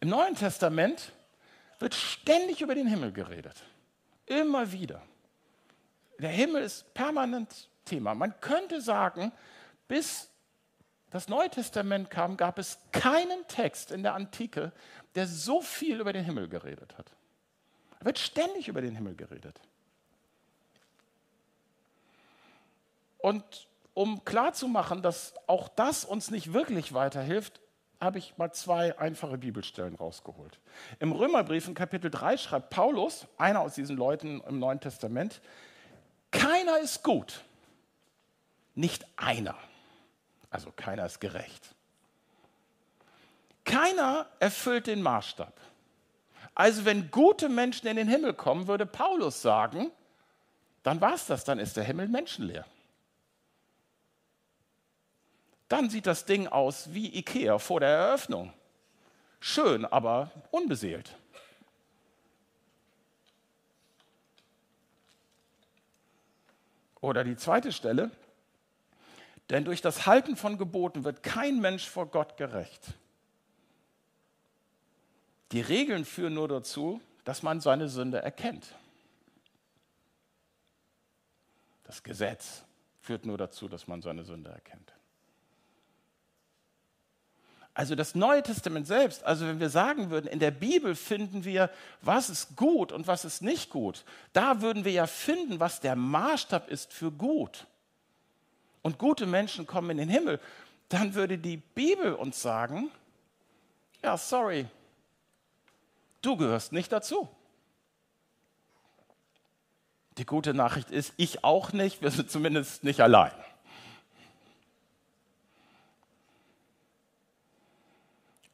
Im 0.00 0.08
Neuen 0.08 0.34
Testament 0.34 1.12
wird 1.78 1.94
ständig 1.94 2.60
über 2.60 2.74
den 2.74 2.86
Himmel 2.86 3.12
geredet. 3.12 3.62
Immer 4.26 4.72
wieder. 4.72 5.02
Der 6.18 6.30
Himmel 6.30 6.62
ist 6.62 6.92
permanent 6.94 7.68
Thema. 7.84 8.14
Man 8.14 8.40
könnte 8.40 8.80
sagen, 8.80 9.32
bis 9.88 10.30
das 11.10 11.28
Neue 11.28 11.48
Testament 11.50 12.10
kam, 12.10 12.36
gab 12.36 12.58
es 12.58 12.78
keinen 12.92 13.46
Text 13.48 13.90
in 13.90 14.02
der 14.02 14.14
Antike, 14.14 14.72
der 15.14 15.26
so 15.26 15.62
viel 15.62 16.00
über 16.00 16.12
den 16.12 16.24
Himmel 16.24 16.48
geredet 16.48 16.98
hat. 16.98 17.12
Da 17.98 18.06
wird 18.06 18.18
ständig 18.18 18.68
über 18.68 18.82
den 18.82 18.94
Himmel 18.94 19.14
geredet. 19.14 19.60
Und 23.26 23.66
um 23.92 24.24
klarzumachen, 24.24 25.02
dass 25.02 25.34
auch 25.48 25.66
das 25.66 26.04
uns 26.04 26.30
nicht 26.30 26.52
wirklich 26.52 26.94
weiterhilft, 26.94 27.60
habe 28.00 28.18
ich 28.18 28.38
mal 28.38 28.52
zwei 28.52 28.96
einfache 29.00 29.36
Bibelstellen 29.36 29.96
rausgeholt. 29.96 30.60
Im 31.00 31.10
Römerbrief 31.10 31.66
in 31.66 31.74
Kapitel 31.74 32.08
3 32.08 32.36
schreibt 32.36 32.70
Paulus, 32.70 33.26
einer 33.36 33.62
aus 33.62 33.74
diesen 33.74 33.96
Leuten 33.96 34.40
im 34.42 34.60
Neuen 34.60 34.78
Testament, 34.78 35.40
keiner 36.30 36.78
ist 36.78 37.02
gut, 37.02 37.42
nicht 38.76 39.04
einer. 39.16 39.56
Also 40.48 40.70
keiner 40.70 41.04
ist 41.04 41.20
gerecht. 41.20 41.74
Keiner 43.64 44.26
erfüllt 44.38 44.86
den 44.86 45.02
Maßstab. 45.02 45.52
Also 46.54 46.84
wenn 46.84 47.10
gute 47.10 47.48
Menschen 47.48 47.88
in 47.88 47.96
den 47.96 48.06
Himmel 48.06 48.34
kommen, 48.34 48.68
würde 48.68 48.86
Paulus 48.86 49.42
sagen, 49.42 49.90
dann 50.84 51.00
war 51.00 51.14
es 51.14 51.26
das, 51.26 51.42
dann 51.42 51.58
ist 51.58 51.76
der 51.76 51.82
Himmel 51.82 52.06
menschenleer. 52.06 52.64
Dann 55.68 55.90
sieht 55.90 56.06
das 56.06 56.24
Ding 56.24 56.46
aus 56.46 56.92
wie 56.94 57.16
Ikea 57.18 57.58
vor 57.58 57.80
der 57.80 57.88
Eröffnung. 57.88 58.52
Schön, 59.40 59.84
aber 59.84 60.30
unbeseelt. 60.50 61.16
Oder 67.00 67.24
die 67.24 67.36
zweite 67.36 67.72
Stelle, 67.72 68.10
denn 69.50 69.64
durch 69.64 69.80
das 69.80 70.06
Halten 70.06 70.36
von 70.36 70.58
Geboten 70.58 71.04
wird 71.04 71.22
kein 71.22 71.60
Mensch 71.60 71.88
vor 71.88 72.06
Gott 72.06 72.36
gerecht. 72.36 72.94
Die 75.52 75.60
Regeln 75.60 76.04
führen 76.04 76.34
nur 76.34 76.48
dazu, 76.48 77.00
dass 77.24 77.42
man 77.42 77.60
seine 77.60 77.88
Sünde 77.88 78.18
erkennt. 78.18 78.74
Das 81.84 82.02
Gesetz 82.02 82.64
führt 83.00 83.24
nur 83.24 83.38
dazu, 83.38 83.68
dass 83.68 83.86
man 83.86 84.02
seine 84.02 84.24
Sünde 84.24 84.50
erkennt. 84.50 84.95
Also 87.76 87.94
das 87.94 88.14
Neue 88.14 88.42
Testament 88.42 88.86
selbst, 88.86 89.22
also 89.24 89.46
wenn 89.46 89.60
wir 89.60 89.68
sagen 89.68 90.10
würden, 90.10 90.26
in 90.26 90.38
der 90.38 90.50
Bibel 90.50 90.94
finden 90.94 91.44
wir, 91.44 91.70
was 92.00 92.30
ist 92.30 92.56
gut 92.56 92.90
und 92.90 93.06
was 93.06 93.24
ist 93.24 93.42
nicht 93.42 93.70
gut, 93.70 94.04
da 94.32 94.62
würden 94.62 94.84
wir 94.84 94.92
ja 94.92 95.06
finden, 95.06 95.60
was 95.60 95.80
der 95.80 95.94
Maßstab 95.94 96.70
ist 96.70 96.92
für 96.92 97.12
gut. 97.12 97.66
Und 98.82 98.98
gute 98.98 99.26
Menschen 99.26 99.66
kommen 99.66 99.90
in 99.90 99.98
den 99.98 100.08
Himmel, 100.08 100.40
dann 100.88 101.14
würde 101.14 101.36
die 101.36 101.58
Bibel 101.58 102.14
uns 102.14 102.40
sagen, 102.40 102.90
ja, 104.02 104.16
sorry, 104.16 104.66
Du 106.26 106.36
gehörst 106.36 106.72
nicht 106.72 106.90
dazu. 106.90 107.28
Die 110.18 110.26
gute 110.26 110.54
Nachricht 110.54 110.90
ist, 110.90 111.12
ich 111.16 111.44
auch 111.44 111.72
nicht, 111.72 112.02
wir 112.02 112.10
sind 112.10 112.32
zumindest 112.32 112.82
nicht 112.82 113.00
allein. 113.00 113.30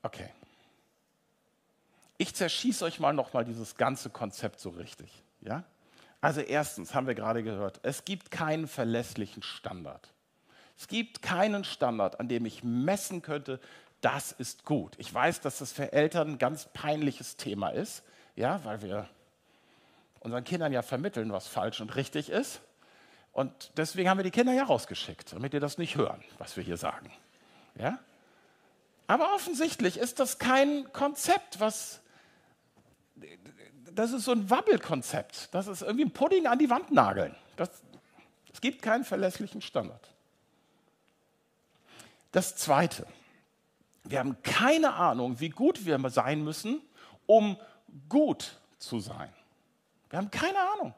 Okay. 0.03 0.29
Ich 2.19 2.35
zerschieße 2.35 2.85
euch 2.85 3.01
mal 3.01 3.13
nochmal 3.13 3.45
dieses 3.45 3.77
ganze 3.77 4.11
Konzept 4.11 4.61
so 4.61 4.71
richtig. 4.71 5.23
Ja? 5.41 5.65
Also 6.21 6.41
erstens 6.41 6.95
haben 6.95 7.07
wir 7.07 7.15
gerade 7.15 7.43
gehört, 7.43 7.81
es 7.83 8.05
gibt 8.05 8.31
keinen 8.31 8.69
verlässlichen 8.69 9.43
Standard. 9.43 10.13
Es 10.79 10.89
gibt 10.89 11.23
keinen 11.23 11.65
Standard, 11.65 12.21
an 12.21 12.29
dem 12.29 12.47
ich 12.47 12.63
messen 12.63 13.23
könnte, 13.23 13.61
das 14.01 14.33
ist 14.33 14.65
gut. 14.65 14.95
Ich 14.99 15.13
weiß, 15.13 15.41
dass 15.41 15.59
das 15.59 15.73
für 15.73 15.93
Eltern 15.93 16.33
ein 16.33 16.39
ganz 16.39 16.69
peinliches 16.73 17.37
Thema 17.37 17.71
ist, 17.71 18.03
ja, 18.35 18.65
weil 18.65 18.83
wir 18.83 19.09
unseren 20.21 20.45
Kindern 20.45 20.73
ja 20.73 20.83
vermitteln, 20.83 21.33
was 21.33 21.47
falsch 21.47 21.81
und 21.81 21.95
richtig 21.97 22.31
ist. 22.31 22.61
Und 23.33 23.73
deswegen 23.77 24.09
haben 24.09 24.19
wir 24.19 24.25
die 24.25 24.31
Kinder 24.31 24.53
ja 24.53 24.65
rausgeschickt, 24.65 25.33
damit 25.33 25.55
ihr 25.55 25.61
das 25.61 25.79
nicht 25.79 25.97
hören, 25.97 26.23
was 26.39 26.57
wir 26.57 26.63
hier 26.63 26.77
sagen. 26.77 27.11
Ja? 27.77 27.99
Aber 29.07 29.35
offensichtlich 29.35 29.99
ist 29.99 30.21
das 30.21 30.39
kein 30.39 30.93
Konzept, 30.93 31.61
was. 31.61 32.01
Das 33.93 34.13
ist 34.13 34.25
so 34.25 34.33
ein 34.33 34.49
Wabbelkonzept. 34.49 35.53
Das 35.53 35.67
ist 35.67 35.83
irgendwie 35.83 36.07
ein 36.07 36.13
Pudding 36.13 36.47
an 36.47 36.59
die 36.59 36.71
Wand 36.71 36.93
nageln. 36.93 37.35
Das, 37.57 37.71
es 38.53 38.61
gibt 38.61 38.81
keinen 38.81 39.05
verlässlichen 39.05 39.61
Standard. 39.61 40.09
Das 42.31 42.57
Zweite. 42.57 43.07
Wir 44.05 44.19
haben 44.19 44.43
keine 44.43 44.95
Ahnung, 44.95 45.39
wie 45.41 45.51
gut 45.51 45.85
wir 45.85 45.99
sein 46.11 46.43
müssen, 46.43 46.81
um 47.27 47.57
gut 48.09 48.59
zu 48.79 48.99
sein. 48.99 49.33
Wir 50.11 50.19
haben 50.19 50.31
keine 50.31 50.59
Ahnung. 50.59 50.95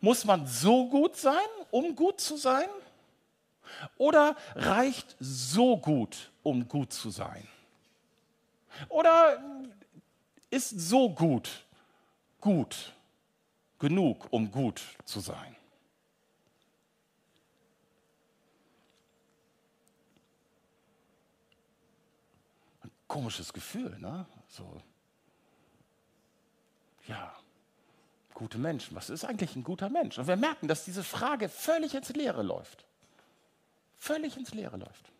Muss 0.00 0.24
man 0.24 0.46
so 0.46 0.88
gut 0.88 1.16
sein, 1.16 1.36
um 1.70 1.94
gut 1.94 2.20
zu 2.20 2.36
sein? 2.36 2.68
Oder 3.96 4.36
reicht 4.54 5.16
so 5.20 5.76
gut, 5.76 6.30
um 6.42 6.68
gut 6.68 6.92
zu 6.92 7.10
sein? 7.10 7.46
Oder 8.88 9.42
ist 10.50 10.70
so 10.70 11.10
gut 11.10 11.64
gut 12.40 12.92
genug, 13.78 14.26
um 14.30 14.50
gut 14.50 14.82
zu 15.04 15.20
sein? 15.20 15.56
komisches 23.14 23.52
Gefühl, 23.52 23.96
ne? 24.00 24.26
So, 24.48 24.82
ja, 27.06 27.32
gute 28.34 28.58
Menschen. 28.58 28.96
Was 28.96 29.08
ist 29.08 29.24
eigentlich 29.24 29.54
ein 29.54 29.62
guter 29.62 29.88
Mensch? 29.88 30.18
Und 30.18 30.26
wir 30.26 30.34
merken, 30.34 30.66
dass 30.66 30.84
diese 30.84 31.04
Frage 31.04 31.48
völlig 31.48 31.94
ins 31.94 32.08
Leere 32.08 32.42
läuft. 32.42 32.84
Völlig 34.04 34.36
ins 34.36 34.52
Leere 34.52 34.76
läuft. 34.76 35.10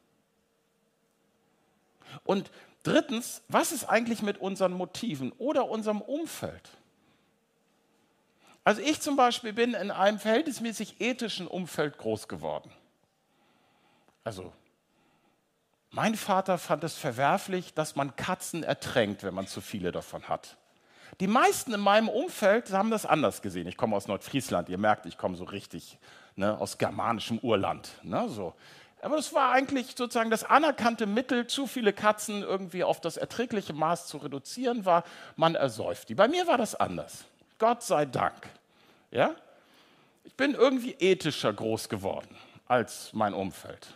Und 2.22 2.50
drittens, 2.82 3.40
was 3.48 3.72
ist 3.72 3.84
eigentlich 3.84 4.20
mit 4.20 4.36
unseren 4.36 4.74
Motiven 4.74 5.32
oder 5.38 5.70
unserem 5.70 6.02
Umfeld? 6.02 6.68
Also 8.62 8.82
ich 8.82 9.00
zum 9.00 9.16
Beispiel 9.16 9.54
bin 9.54 9.72
in 9.72 9.90
einem 9.90 10.18
verhältnismäßig 10.18 11.00
ethischen 11.00 11.46
Umfeld 11.46 11.96
groß 11.96 12.28
geworden. 12.28 12.70
Also 14.22 14.52
mein 15.88 16.14
Vater 16.14 16.58
fand 16.58 16.84
es 16.84 16.94
verwerflich, 16.94 17.72
dass 17.72 17.96
man 17.96 18.16
Katzen 18.16 18.64
ertränkt, 18.64 19.22
wenn 19.22 19.32
man 19.32 19.46
zu 19.46 19.62
viele 19.62 19.92
davon 19.92 20.28
hat. 20.28 20.58
Die 21.20 21.26
meisten 21.26 21.72
in 21.72 21.80
meinem 21.80 22.10
Umfeld 22.10 22.70
haben 22.70 22.90
das 22.90 23.06
anders 23.06 23.40
gesehen. 23.40 23.66
Ich 23.66 23.78
komme 23.78 23.96
aus 23.96 24.08
Nordfriesland, 24.08 24.68
ihr 24.68 24.78
merkt, 24.78 25.06
ich 25.06 25.16
komme 25.16 25.36
so 25.36 25.44
richtig 25.44 25.98
ne, 26.36 26.58
aus 26.58 26.78
germanischem 26.78 27.38
Urland. 27.38 27.90
Ne, 28.02 28.28
so. 28.28 28.54
Aber 29.02 29.16
das 29.16 29.34
war 29.34 29.52
eigentlich 29.52 29.94
sozusagen 29.96 30.30
das 30.30 30.44
anerkannte 30.44 31.06
Mittel, 31.06 31.46
zu 31.46 31.66
viele 31.66 31.92
Katzen 31.92 32.42
irgendwie 32.42 32.84
auf 32.84 33.00
das 33.00 33.18
erträgliche 33.18 33.74
Maß 33.74 34.06
zu 34.06 34.16
reduzieren, 34.16 34.86
war, 34.86 35.04
man 35.36 35.54
ersäuft 35.54 36.08
die. 36.08 36.14
Bei 36.14 36.26
mir 36.26 36.46
war 36.46 36.56
das 36.56 36.74
anders. 36.74 37.24
Gott 37.58 37.82
sei 37.82 38.06
Dank. 38.06 38.48
Ja? 39.10 39.34
Ich 40.24 40.34
bin 40.34 40.54
irgendwie 40.54 40.92
ethischer 40.92 41.52
groß 41.52 41.90
geworden 41.90 42.34
als 42.66 43.12
mein 43.12 43.34
Umfeld. 43.34 43.88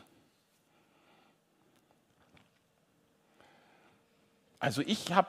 Also 4.61 4.83
ich 4.83 5.13
habe 5.13 5.29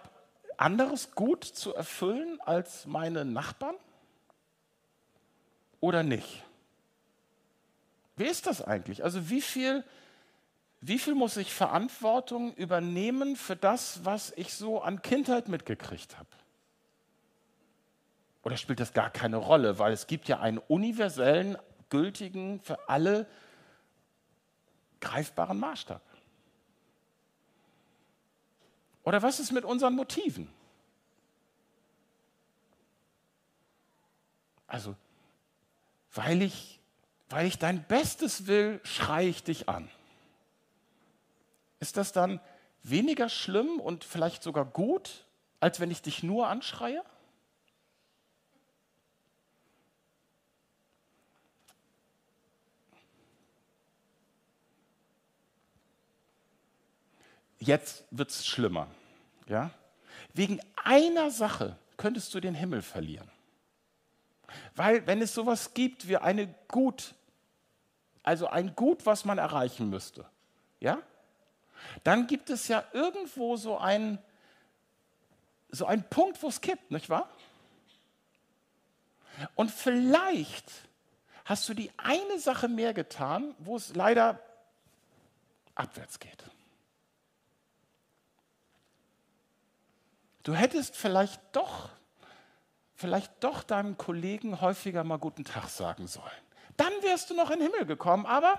anderes 0.57 1.15
Gut 1.15 1.45
zu 1.45 1.73
erfüllen 1.73 2.41
als 2.41 2.85
meine 2.85 3.23
Nachbarn 3.23 3.75
oder 5.79 6.03
nicht? 6.03 6.43
Wie 8.19 8.25
ist 8.25 8.47
das 8.47 8.61
eigentlich? 8.61 9.01
Also 9.05 9.29
wie 9.29 9.39
viel, 9.39 9.81
wie 10.81 10.99
viel 10.99 11.15
muss 11.15 11.37
ich 11.37 11.53
Verantwortung 11.53 12.53
übernehmen 12.55 13.37
für 13.37 13.55
das, 13.55 14.03
was 14.03 14.33
ich 14.35 14.53
so 14.53 14.81
an 14.81 15.01
Kindheit 15.01 15.47
mitgekriegt 15.47 16.17
habe? 16.17 16.27
Oder 18.43 18.57
spielt 18.57 18.81
das 18.81 18.91
gar 18.91 19.09
keine 19.09 19.37
Rolle, 19.37 19.79
weil 19.79 19.93
es 19.93 20.05
gibt 20.05 20.27
ja 20.27 20.41
einen 20.41 20.57
universellen, 20.57 21.57
gültigen, 21.89 22.59
für 22.59 22.89
alle 22.89 23.25
greifbaren 24.99 25.57
Maßstab? 25.57 26.01
Oder 29.05 29.21
was 29.21 29.39
ist 29.39 29.53
mit 29.53 29.63
unseren 29.63 29.95
Motiven? 29.95 30.49
Also, 34.67 34.93
weil 36.13 36.41
ich, 36.41 36.78
weil 37.29 37.45
ich 37.45 37.57
dein 37.57 37.83
Bestes 37.83 38.47
will, 38.47 38.79
schreie 38.83 39.29
ich 39.29 39.43
dich 39.43 39.69
an. 39.69 39.89
Ist 41.79 41.97
das 41.97 42.11
dann 42.11 42.39
weniger 42.83 43.29
schlimm 43.29 43.79
und 43.79 44.03
vielleicht 44.03 44.43
sogar 44.43 44.65
gut, 44.65 45.25
als 45.59 45.79
wenn 45.79 45.91
ich 45.91 46.01
dich 46.01 46.23
nur 46.23 46.47
anschreie? 46.47 47.03
Jetzt 57.59 58.05
wird 58.09 58.29
es 58.29 58.47
schlimmer. 58.47 58.87
Ja? 59.47 59.71
Wegen 60.33 60.61
einer 60.83 61.29
Sache 61.29 61.77
könntest 61.97 62.33
du 62.33 62.39
den 62.39 62.55
Himmel 62.55 62.81
verlieren. 62.81 63.29
Weil 64.75 65.05
wenn 65.05 65.21
es 65.21 65.33
sowas 65.33 65.73
gibt 65.73 66.07
wie 66.07 66.17
eine 66.17 66.47
Gut, 66.69 67.13
also 68.23 68.47
ein 68.47 68.75
Gut, 68.75 69.05
was 69.05 69.25
man 69.25 69.37
erreichen 69.37 69.89
müsste, 69.89 70.25
ja, 70.79 70.99
dann 72.03 72.27
gibt 72.27 72.49
es 72.49 72.67
ja 72.67 72.83
irgendwo 72.93 73.55
so 73.57 73.77
einen 73.77 74.19
so 75.71 75.85
einen 75.85 76.03
Punkt, 76.03 76.41
wo 76.41 76.47
es 76.47 76.61
kippt, 76.61 76.91
nicht 76.91 77.09
wahr? 77.09 77.29
Und 79.55 79.71
vielleicht 79.71 80.65
hast 81.45 81.67
du 81.69 81.73
die 81.73 81.91
eine 81.97 82.39
Sache 82.39 82.67
mehr 82.67 82.93
getan, 82.93 83.55
wo 83.59 83.75
es 83.75 83.95
leider 83.95 84.39
abwärts 85.75 86.19
geht. 86.19 86.43
Du 90.43 90.53
hättest 90.55 90.95
vielleicht 90.95 91.41
doch, 91.51 91.89
vielleicht 92.95 93.43
doch 93.43 93.63
deinem 93.63 93.97
Kollegen 93.97 94.61
häufiger 94.61 95.03
mal 95.03 95.19
guten 95.19 95.45
Tag 95.45 95.69
sagen 95.69 96.07
sollen. 96.07 96.25
Dann 96.79 96.93
wärst 97.01 97.29
du 97.29 97.33
noch 97.33 97.51
in 97.51 97.59
den 97.59 97.69
Himmel 97.69 97.85
gekommen, 97.85 98.25
aber 98.25 98.57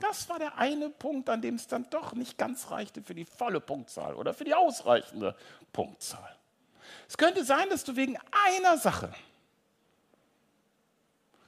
das 0.00 0.28
war 0.28 0.40
der 0.40 0.58
eine 0.58 0.90
Punkt, 0.90 1.30
an 1.30 1.40
dem 1.40 1.54
es 1.54 1.68
dann 1.68 1.88
doch 1.90 2.14
nicht 2.14 2.36
ganz 2.36 2.72
reichte 2.72 3.00
für 3.00 3.14
die 3.14 3.24
volle 3.24 3.60
Punktzahl 3.60 4.16
oder 4.16 4.34
für 4.34 4.42
die 4.42 4.52
ausreichende 4.52 5.36
Punktzahl. 5.72 6.36
Es 7.08 7.16
könnte 7.16 7.44
sein, 7.44 7.70
dass 7.70 7.84
du 7.84 7.94
wegen 7.94 8.18
einer 8.56 8.76
Sache, 8.76 9.14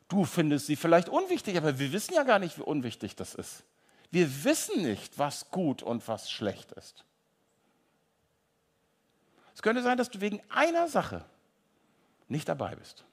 du 0.07 0.25
findest 0.25 0.67
sie 0.67 0.77
vielleicht 0.77 1.09
unwichtig, 1.09 1.57
aber 1.57 1.81
wir 1.81 1.91
wissen 1.91 2.15
ja 2.15 2.23
gar 2.23 2.39
nicht, 2.39 2.57
wie 2.57 2.63
unwichtig 2.63 3.17
das 3.17 3.35
ist. 3.35 3.65
Wir 4.13 4.45
wissen 4.45 4.83
nicht, 4.83 5.19
was 5.19 5.51
gut 5.51 5.83
und 5.83 6.07
was 6.07 6.31
schlecht 6.31 6.71
ist. 6.71 7.05
Es 9.57 9.63
könnte 9.63 9.83
sein, 9.83 9.99
dass 9.99 10.09
du 10.09 10.21
wegen 10.21 10.41
einer 10.51 10.87
Sache 10.87 11.25
nicht 12.29 12.49
dabei 12.49 12.77
bist. 12.77 13.05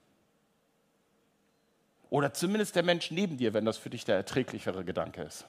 Oder 2.09 2.33
zumindest 2.33 2.75
der 2.75 2.83
Mensch 2.83 3.11
neben 3.11 3.37
dir, 3.37 3.53
wenn 3.53 3.65
das 3.65 3.77
für 3.77 3.89
dich 3.89 4.05
der 4.05 4.15
erträglichere 4.15 4.83
Gedanke 4.85 5.23
ist. 5.23 5.45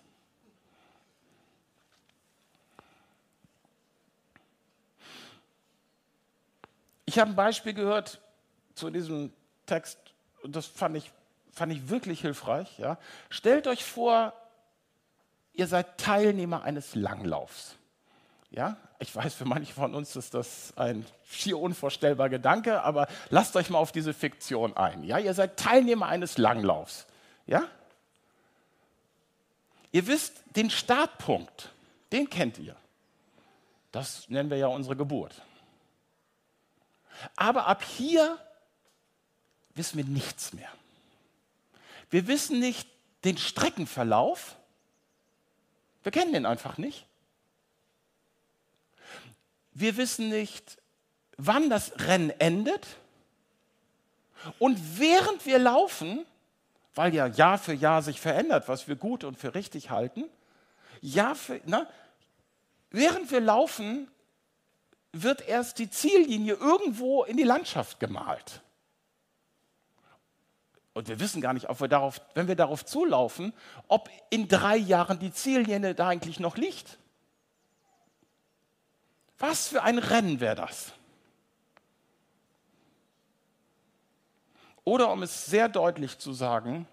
Ich 7.05 7.19
habe 7.19 7.31
ein 7.31 7.37
Beispiel 7.37 7.73
gehört 7.73 8.21
zu 8.75 8.91
diesem 8.91 9.33
Text 9.65 9.99
und 10.43 10.57
das 10.57 10.67
fand 10.67 10.97
ich, 10.97 11.13
fand 11.53 11.73
ich 11.73 11.89
wirklich 11.89 12.21
hilfreich. 12.21 12.79
Ja. 12.79 12.99
Stellt 13.31 13.67
euch 13.67 13.85
vor, 13.85 14.33
ihr 15.53 15.67
seid 15.67 15.99
Teilnehmer 15.99 16.63
eines 16.63 16.95
Langlaufs. 16.95 17.77
Ja, 18.51 18.77
ich 18.99 19.15
weiß, 19.15 19.35
für 19.35 19.45
manche 19.45 19.73
von 19.73 19.95
uns 19.95 20.17
ist 20.17 20.35
das 20.35 20.73
ein 20.77 21.05
schier 21.29 21.59
unvorstellbar 21.59 22.29
Gedanke, 22.29 22.83
aber 22.83 23.09
lasst 23.29 23.57
euch 23.57 23.71
mal 23.71 23.79
auf 23.79 23.93
diese 23.93 24.15
Fiktion 24.15 24.77
ein. 24.77 25.03
Ja, 25.05 25.19
ihr 25.19 25.35
seid 25.35 25.59
Teilnehmer 25.59 26.07
eines 26.07 26.39
Langlaufs. 26.39 27.07
Ja? 27.47 27.65
Ihr 29.93 30.07
wisst 30.07 30.43
den 30.55 30.71
Startpunkt, 30.71 31.73
den 32.13 32.31
kennt 32.31 32.59
ihr. 32.59 32.77
Das 33.93 34.29
nennen 34.29 34.51
wir 34.51 34.57
ja 34.57 34.67
unsere 34.67 34.97
Geburt. 34.97 35.43
Aber 37.35 37.67
ab 37.67 37.83
hier 37.83 38.39
wissen 39.75 39.97
wir 39.97 40.05
nichts 40.05 40.53
mehr. 40.53 40.69
Wir 42.11 42.27
wissen 42.27 42.61
nicht 42.61 42.89
den 43.25 43.39
Streckenverlauf. 43.39 44.57
Wir 46.03 46.13
kennen 46.13 46.33
den 46.33 46.47
einfach 46.47 46.79
nicht. 46.79 47.06
Wir 49.79 49.99
wissen 49.99 50.31
nicht, 50.31 50.79
wann 51.37 51.69
das 51.69 51.93
Rennen 51.99 52.31
endet. 52.41 52.87
Und 54.59 54.99
während 54.99 55.45
wir 55.45 55.59
laufen, 55.59 56.25
weil 56.95 57.15
ja 57.15 57.27
Jahr 57.27 57.59
für 57.59 57.75
Jahr 57.75 58.01
sich 58.01 58.19
verändert, 58.19 58.69
was 58.69 58.89
wir 58.89 58.97
gut 58.97 59.23
und 59.23 59.37
für 59.37 59.55
richtig 59.55 59.91
halten, 59.91 60.25
Jahr 61.03 61.35
für, 61.35 61.61
na, 61.67 61.87
während 62.89 63.31
wir 63.31 63.41
laufen, 63.43 64.09
wird 65.13 65.47
erst 65.47 65.79
die 65.79 65.91
Ziellinie 65.91 66.55
irgendwo 66.55 67.25
in 67.25 67.37
die 67.37 67.43
Landschaft 67.43 68.01
gemalt. 68.01 68.63
Und 70.95 71.09
wir 71.09 71.21
wissen 71.21 71.43
gar 71.43 71.53
nicht, 71.53 71.69
ob 71.69 71.83
wir 71.83 71.89
darauf, 71.89 72.23
wenn 72.33 72.49
wir 72.49 72.57
darauf 72.57 72.83
zulaufen, 72.87 73.53
ob 73.89 74.09
in 74.31 74.49
drei 74.49 74.79
Jahren 74.79 75.19
die 75.19 75.33
Ziellinie 75.33 75.95
da 75.95 76.09
eigentlich 76.09 76.41
noch 76.41 76.57
liegt. 76.57 76.99
Was 79.39 79.69
für 79.69 79.83
ein 79.83 79.99
Rennen 79.99 80.41
wäre 80.41 80.55
das? 80.55 80.93
Oder 84.85 85.11
um 85.11 85.23
es 85.23 85.47
sehr 85.47 85.69
deutlich 85.69 86.19
zu 86.19 86.33
sagen, 86.33 86.87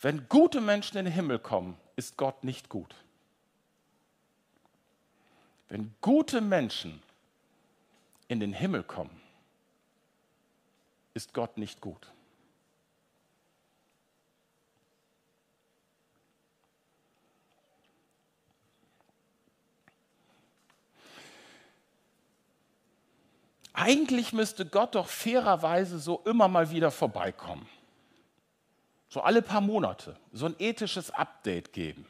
wenn 0.00 0.28
gute 0.28 0.60
Menschen 0.60 0.96
in 0.96 1.04
den 1.04 1.14
Himmel 1.14 1.38
kommen, 1.38 1.76
ist 1.96 2.16
Gott 2.16 2.44
nicht 2.44 2.68
gut. 2.68 2.94
Wenn 5.68 5.94
gute 6.00 6.40
Menschen 6.40 7.02
in 8.28 8.40
den 8.40 8.52
Himmel 8.52 8.84
kommen, 8.84 9.20
ist 11.14 11.34
Gott 11.34 11.58
nicht 11.58 11.80
gut. 11.80 12.10
Eigentlich 23.80 24.32
müsste 24.32 24.66
Gott 24.66 24.96
doch 24.96 25.06
fairerweise 25.06 26.00
so 26.00 26.20
immer 26.24 26.48
mal 26.48 26.70
wieder 26.70 26.90
vorbeikommen. 26.90 27.68
So 29.08 29.20
alle 29.20 29.40
paar 29.40 29.60
Monate, 29.60 30.16
so 30.32 30.46
ein 30.46 30.56
ethisches 30.58 31.12
Update 31.12 31.72
geben. 31.72 32.04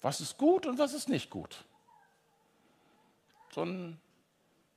Was 0.00 0.20
ist 0.20 0.36
gut 0.36 0.66
und 0.66 0.80
was 0.80 0.92
ist 0.92 1.08
nicht 1.08 1.30
gut. 1.30 1.64
So 3.52 3.62
ein, 3.62 4.00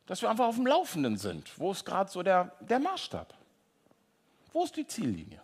dass 0.06 0.22
wir 0.22 0.30
einfach 0.30 0.46
auf 0.46 0.56
dem 0.56 0.68
Laufenden 0.68 1.18
sind. 1.18 1.58
Wo 1.60 1.72
ist 1.72 1.84
gerade 1.84 2.12
so 2.12 2.22
der, 2.22 2.56
der 2.60 2.78
Maßstab? 2.78 3.34
Wo 4.54 4.63
ist 4.63 4.76
die 4.76 4.86
Ziellinie? 4.86 5.41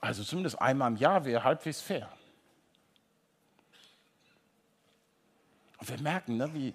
Also 0.00 0.24
zumindest 0.24 0.58
einmal 0.58 0.90
im 0.90 0.96
Jahr 0.96 1.26
wäre 1.26 1.44
halbwegs 1.44 1.82
fair. 1.82 2.10
Und 5.76 5.88
wir 5.90 6.00
merken, 6.00 6.38
ne, 6.38 6.54
wie, 6.54 6.74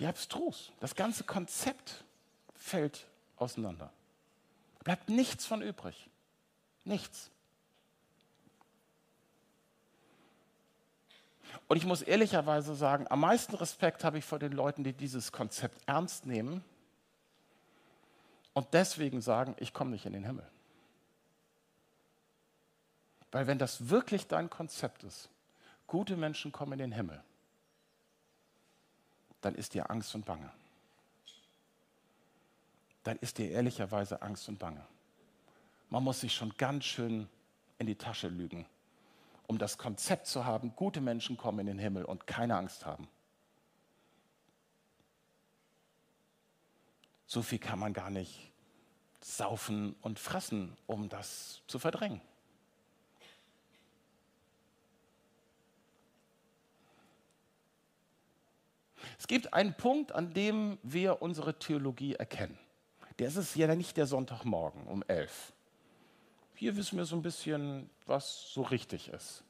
wie 0.00 0.06
abstrus. 0.06 0.72
Das 0.80 0.94
ganze 0.94 1.24
Konzept 1.24 2.04
fällt 2.56 3.06
auseinander. 3.36 3.92
Bleibt 4.82 5.10
nichts 5.10 5.44
von 5.44 5.60
übrig. 5.60 6.08
Nichts. 6.84 7.30
Und 11.68 11.76
ich 11.76 11.84
muss 11.84 12.00
ehrlicherweise 12.00 12.74
sagen, 12.74 13.06
am 13.10 13.20
meisten 13.20 13.54
Respekt 13.54 14.02
habe 14.02 14.18
ich 14.18 14.24
vor 14.24 14.38
den 14.38 14.52
Leuten, 14.52 14.84
die 14.84 14.94
dieses 14.94 15.32
Konzept 15.32 15.78
ernst 15.86 16.24
nehmen 16.24 16.64
und 18.54 18.68
deswegen 18.72 19.20
sagen, 19.20 19.54
ich 19.58 19.74
komme 19.74 19.90
nicht 19.90 20.06
in 20.06 20.14
den 20.14 20.24
Himmel. 20.24 20.46
Weil 23.32 23.46
wenn 23.46 23.58
das 23.58 23.90
wirklich 23.90 24.26
dein 24.26 24.48
Konzept 24.48 25.04
ist, 25.04 25.28
gute 25.86 26.16
Menschen 26.16 26.52
kommen 26.52 26.72
in 26.72 26.78
den 26.78 26.92
Himmel, 26.92 27.22
dann 29.40 29.54
ist 29.54 29.74
dir 29.74 29.90
Angst 29.90 30.14
und 30.14 30.24
Bange. 30.24 30.50
Dann 33.02 33.16
ist 33.18 33.38
dir 33.38 33.50
ehrlicherweise 33.50 34.20
Angst 34.22 34.48
und 34.48 34.58
Bange. 34.58 34.84
Man 35.88 36.04
muss 36.04 36.20
sich 36.20 36.34
schon 36.34 36.54
ganz 36.56 36.84
schön 36.84 37.28
in 37.78 37.86
die 37.86 37.96
Tasche 37.96 38.28
lügen, 38.28 38.66
um 39.46 39.58
das 39.58 39.78
Konzept 39.78 40.26
zu 40.26 40.44
haben, 40.44 40.74
gute 40.76 41.00
Menschen 41.00 41.36
kommen 41.36 41.60
in 41.60 41.66
den 41.66 41.78
Himmel 41.78 42.04
und 42.04 42.26
keine 42.26 42.56
Angst 42.56 42.86
haben. 42.86 43.08
So 47.26 47.42
viel 47.42 47.58
kann 47.58 47.78
man 47.78 47.92
gar 47.92 48.10
nicht 48.10 48.50
saufen 49.20 49.94
und 50.02 50.18
fressen, 50.18 50.76
um 50.86 51.08
das 51.08 51.62
zu 51.66 51.78
verdrängen. 51.78 52.20
Es 59.20 59.26
gibt 59.26 59.52
einen 59.52 59.74
Punkt, 59.74 60.12
an 60.12 60.32
dem 60.32 60.78
wir 60.82 61.20
unsere 61.20 61.58
Theologie 61.58 62.14
erkennen. 62.14 62.58
Der 63.18 63.28
ist 63.28 63.54
ja 63.54 63.72
nicht 63.74 63.98
der 63.98 64.06
Sonntagmorgen 64.06 64.86
um 64.86 65.04
elf. 65.08 65.52
Hier 66.54 66.74
wissen 66.74 66.96
wir 66.96 67.04
so 67.04 67.16
ein 67.16 67.22
bisschen, 67.22 67.90
was 68.06 68.50
so 68.50 68.62
richtig 68.62 69.10
ist. 69.10 69.44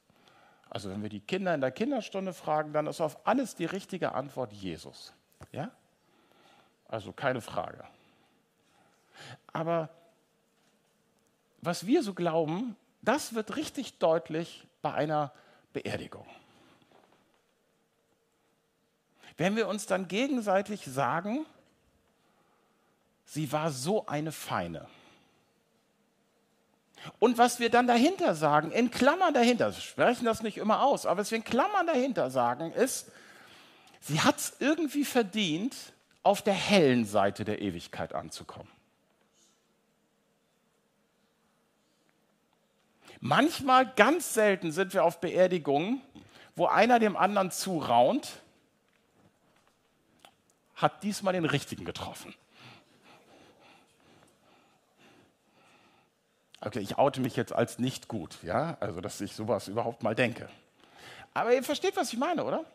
Also 0.69 0.89
wenn 0.89 1.01
wir 1.01 1.07
die 1.07 1.21
Kinder 1.21 1.55
in 1.55 1.61
der 1.61 1.71
Kinderstunde 1.71 2.33
fragen, 2.33 2.73
dann 2.73 2.85
ist 2.85 2.99
auf 2.99 3.25
alles 3.25 3.55
die 3.55 3.63
richtige 3.63 4.13
Antwort 4.13 4.51
Jesus. 4.51 5.13
Ja? 5.53 5.71
Also 6.89 7.13
keine 7.13 7.39
Frage. 7.39 7.85
Aber 9.53 9.87
was 11.61 11.87
wir 11.87 12.03
so 12.03 12.13
glauben, 12.13 12.75
das 13.01 13.35
wird 13.35 13.55
richtig 13.55 13.99
deutlich 13.99 14.67
bei 14.81 14.93
einer 14.93 15.31
Beerdigung. 15.71 16.25
Wenn 19.41 19.55
wir 19.55 19.67
uns 19.67 19.87
dann 19.87 20.07
gegenseitig 20.07 20.85
sagen, 20.85 21.47
sie 23.25 23.51
war 23.51 23.71
so 23.71 24.05
eine 24.05 24.31
Feine. 24.31 24.87
Und 27.17 27.39
was 27.39 27.59
wir 27.59 27.71
dann 27.71 27.87
dahinter 27.87 28.35
sagen, 28.35 28.69
in 28.69 28.91
Klammern 28.91 29.33
dahinter, 29.33 29.73
wir 29.73 29.81
sprechen 29.81 30.25
das 30.25 30.43
nicht 30.43 30.57
immer 30.57 30.83
aus, 30.83 31.07
aber 31.07 31.21
was 31.21 31.31
wir 31.31 31.39
in 31.39 31.43
Klammern 31.43 31.87
dahinter 31.87 32.29
sagen, 32.29 32.71
ist, 32.71 33.11
sie 33.99 34.21
hat 34.21 34.37
es 34.37 34.57
irgendwie 34.59 35.05
verdient, 35.05 35.75
auf 36.21 36.43
der 36.43 36.53
hellen 36.53 37.05
Seite 37.05 37.43
der 37.43 37.63
Ewigkeit 37.63 38.13
anzukommen. 38.13 38.69
Manchmal, 43.19 43.91
ganz 43.95 44.35
selten, 44.35 44.71
sind 44.71 44.93
wir 44.93 45.03
auf 45.03 45.19
Beerdigungen, 45.19 45.99
wo 46.55 46.67
einer 46.67 46.99
dem 46.99 47.17
anderen 47.17 47.49
zuraunt 47.49 48.40
hat 50.81 51.03
diesmal 51.03 51.33
den 51.33 51.45
richtigen 51.45 51.85
getroffen. 51.85 52.33
Okay, 56.63 56.79
ich 56.79 56.97
oute 56.97 57.21
mich 57.21 57.35
jetzt 57.35 57.53
als 57.53 57.79
nicht 57.79 58.07
gut, 58.07 58.37
ja, 58.43 58.77
also 58.79 59.01
dass 59.01 59.19
ich 59.19 59.33
sowas 59.33 59.67
überhaupt 59.67 60.03
mal 60.03 60.13
denke. 60.13 60.47
Aber 61.33 61.53
ihr 61.53 61.63
versteht, 61.63 61.95
was 61.95 62.13
ich 62.13 62.19
meine, 62.19 62.43
oder? 62.43 62.65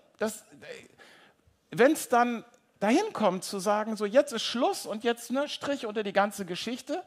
Wenn 1.71 1.93
es 1.93 2.09
dann 2.09 2.45
dahin 2.81 3.13
kommt 3.13 3.45
zu 3.45 3.61
sagen, 3.61 3.97
so 3.97 4.05
jetzt 4.05 4.33
ist 4.33 4.43
Schluss 4.43 4.87
und 4.87 5.05
jetzt 5.05 5.31
ne, 5.31 5.49
Strich 5.49 5.87
unter 5.87 6.03
die 6.03 6.13
ganze 6.13 6.45
Geschichte, 6.45 7.03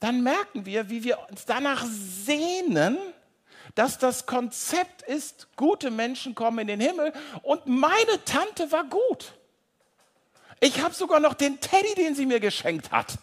dann 0.00 0.22
merken 0.22 0.66
wir, 0.66 0.88
wie 0.90 1.04
wir 1.04 1.18
uns 1.30 1.44
danach 1.44 1.84
sehnen, 1.86 2.98
dass 3.74 3.98
das 3.98 4.26
Konzept 4.26 5.02
ist, 5.02 5.48
gute 5.56 5.90
Menschen 5.90 6.34
kommen 6.34 6.58
in 6.60 6.66
den 6.66 6.80
Himmel 6.80 7.12
und 7.42 7.66
meine 7.66 8.24
Tante 8.24 8.72
war 8.72 8.84
gut. 8.84 9.34
Ich 10.60 10.82
habe 10.82 10.94
sogar 10.94 11.20
noch 11.20 11.34
den 11.34 11.58
Teddy, 11.58 11.94
den 11.94 12.14
sie 12.14 12.26
mir 12.26 12.38
geschenkt 12.38 12.92
hat. 12.92 13.18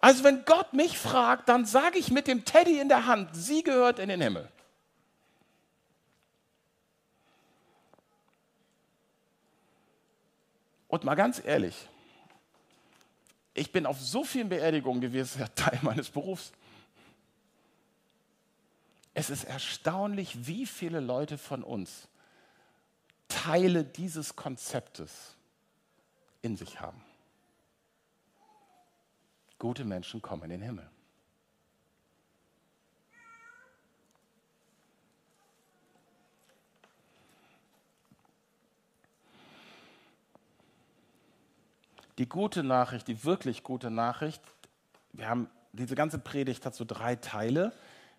Also 0.00 0.24
wenn 0.24 0.44
Gott 0.44 0.74
mich 0.74 0.98
fragt, 0.98 1.48
dann 1.48 1.64
sage 1.64 1.98
ich 1.98 2.10
mit 2.10 2.26
dem 2.26 2.44
Teddy 2.44 2.80
in 2.80 2.88
der 2.88 3.06
Hand, 3.06 3.30
sie 3.34 3.62
gehört 3.62 3.98
in 3.98 4.08
den 4.08 4.20
Himmel. 4.20 4.50
Und 10.88 11.04
mal 11.04 11.14
ganz 11.14 11.40
ehrlich, 11.42 11.88
ich 13.54 13.72
bin 13.72 13.86
auf 13.86 13.98
so 13.98 14.24
vielen 14.24 14.50
Beerdigungen 14.50 15.00
gewesen, 15.00 15.38
das 15.38 15.48
ist 15.48 15.58
ja 15.58 15.70
Teil 15.70 15.78
meines 15.82 16.10
Berufs. 16.10 16.52
Es 19.14 19.30
ist 19.30 19.44
erstaunlich, 19.44 20.46
wie 20.46 20.66
viele 20.66 21.00
Leute 21.00 21.38
von 21.38 21.62
uns 21.62 22.08
Teile 23.28 23.84
dieses 23.84 24.36
Konzeptes 24.36 25.36
in 26.42 26.56
sich 26.56 26.80
haben. 26.80 27.00
Gute 29.58 29.84
Menschen 29.84 30.20
kommen 30.20 30.42
in 30.42 30.50
den 30.50 30.62
Himmel. 30.62 30.90
Die 42.18 42.28
gute 42.28 42.62
Nachricht, 42.62 43.08
die 43.08 43.24
wirklich 43.24 43.62
gute 43.62 43.90
Nachricht, 43.90 44.42
wir 45.12 45.28
haben, 45.28 45.48
diese 45.72 45.94
ganze 45.94 46.18
Predigt 46.18 46.66
hat 46.66 46.74
so 46.74 46.84
drei 46.84 47.16
Teile. 47.16 47.72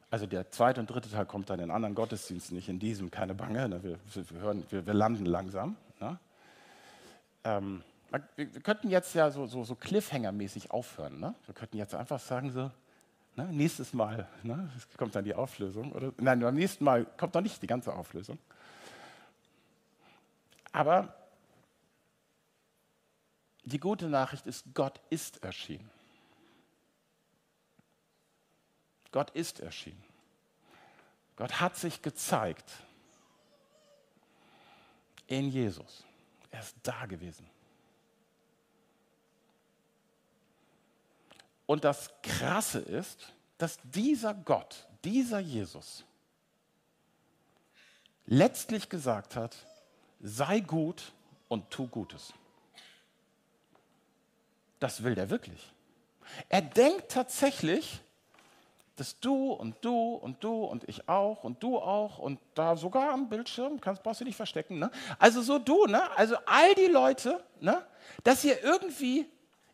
Also 0.09 0.25
der 0.25 0.49
zweite 0.51 0.79
und 0.79 0.87
dritte 0.89 1.09
Teil 1.09 1.25
kommt 1.25 1.49
dann 1.49 1.59
in 1.59 1.71
anderen 1.71 1.95
Gottesdiensten, 1.95 2.55
nicht 2.55 2.69
in 2.69 2.79
diesem, 2.79 3.11
keine 3.11 3.33
Bange. 3.33 3.67
Ne? 3.69 3.83
Wir, 3.83 3.99
wir, 4.13 4.41
hören, 4.41 4.63
wir, 4.69 4.85
wir 4.85 4.93
landen 4.93 5.25
langsam. 5.25 5.75
Ne? 5.99 6.19
Ähm, 7.43 7.83
wir 8.35 8.61
könnten 8.61 8.89
jetzt 8.89 9.15
ja 9.15 9.31
so, 9.31 9.47
so, 9.47 9.63
so 9.63 9.73
Cliffhanger-mäßig 9.75 10.71
aufhören. 10.71 11.19
Ne? 11.19 11.33
Wir 11.45 11.55
könnten 11.55 11.77
jetzt 11.77 11.95
einfach 11.95 12.19
sagen, 12.19 12.51
so, 12.51 12.71
ne, 13.35 13.45
nächstes 13.51 13.93
Mal 13.93 14.27
ne, 14.43 14.69
kommt 14.97 15.15
dann 15.15 15.23
die 15.23 15.33
Auflösung. 15.33 15.91
Oder, 15.91 16.13
nein, 16.17 16.39
beim 16.39 16.55
nächsten 16.55 16.83
Mal 16.83 17.05
kommt 17.17 17.33
noch 17.33 17.41
nicht 17.41 17.61
die 17.61 17.67
ganze 17.67 17.93
Auflösung. 17.93 18.37
Aber 20.71 21.15
die 23.63 23.79
gute 23.79 24.09
Nachricht 24.09 24.45
ist, 24.45 24.65
Gott 24.73 24.99
ist 25.09 25.43
erschienen. 25.43 25.89
Gott 29.11 29.29
ist 29.31 29.59
erschienen. 29.59 30.03
Gott 31.35 31.59
hat 31.59 31.75
sich 31.77 32.01
gezeigt 32.01 32.71
in 35.27 35.49
Jesus. 35.49 36.03
Er 36.51 36.59
ist 36.59 36.75
da 36.83 37.05
gewesen. 37.05 37.47
Und 41.73 41.83
das 41.83 42.11
Krasse 42.21 42.77
ist, 42.77 43.33
dass 43.57 43.79
dieser 43.83 44.35
Gott, 44.35 44.87
dieser 45.03 45.39
Jesus, 45.39 46.05
letztlich 48.27 48.89
gesagt 48.89 49.35
hat, 49.35 49.55
sei 50.21 50.59
gut 50.59 51.11
und 51.47 51.71
tu 51.71 51.87
Gutes. 51.87 52.31
Das 54.79 55.01
will 55.01 55.15
der 55.15 55.31
wirklich. 55.31 55.73
Er 56.47 56.61
denkt 56.61 57.11
tatsächlich, 57.11 58.01
dass 58.95 59.19
du 59.19 59.53
und 59.53 59.83
du 59.83 60.13
und 60.13 60.43
du 60.43 60.65
und 60.65 60.87
ich 60.87 61.09
auch 61.09 61.43
und 61.43 61.63
du 61.63 61.79
auch 61.79 62.19
und 62.19 62.39
da 62.53 62.77
sogar 62.77 63.11
am 63.11 63.29
Bildschirm, 63.29 63.81
kannst, 63.81 64.03
brauchst 64.03 64.21
du 64.21 64.25
nicht 64.25 64.35
verstecken, 64.35 64.77
ne? 64.77 64.91
also 65.17 65.41
so 65.41 65.57
du, 65.57 65.87
ne? 65.87 66.15
also 66.15 66.35
all 66.45 66.75
die 66.75 66.85
Leute, 66.85 67.43
ne? 67.61 67.83
dass 68.23 68.43
ihr 68.43 68.63
irgendwie 68.63 69.27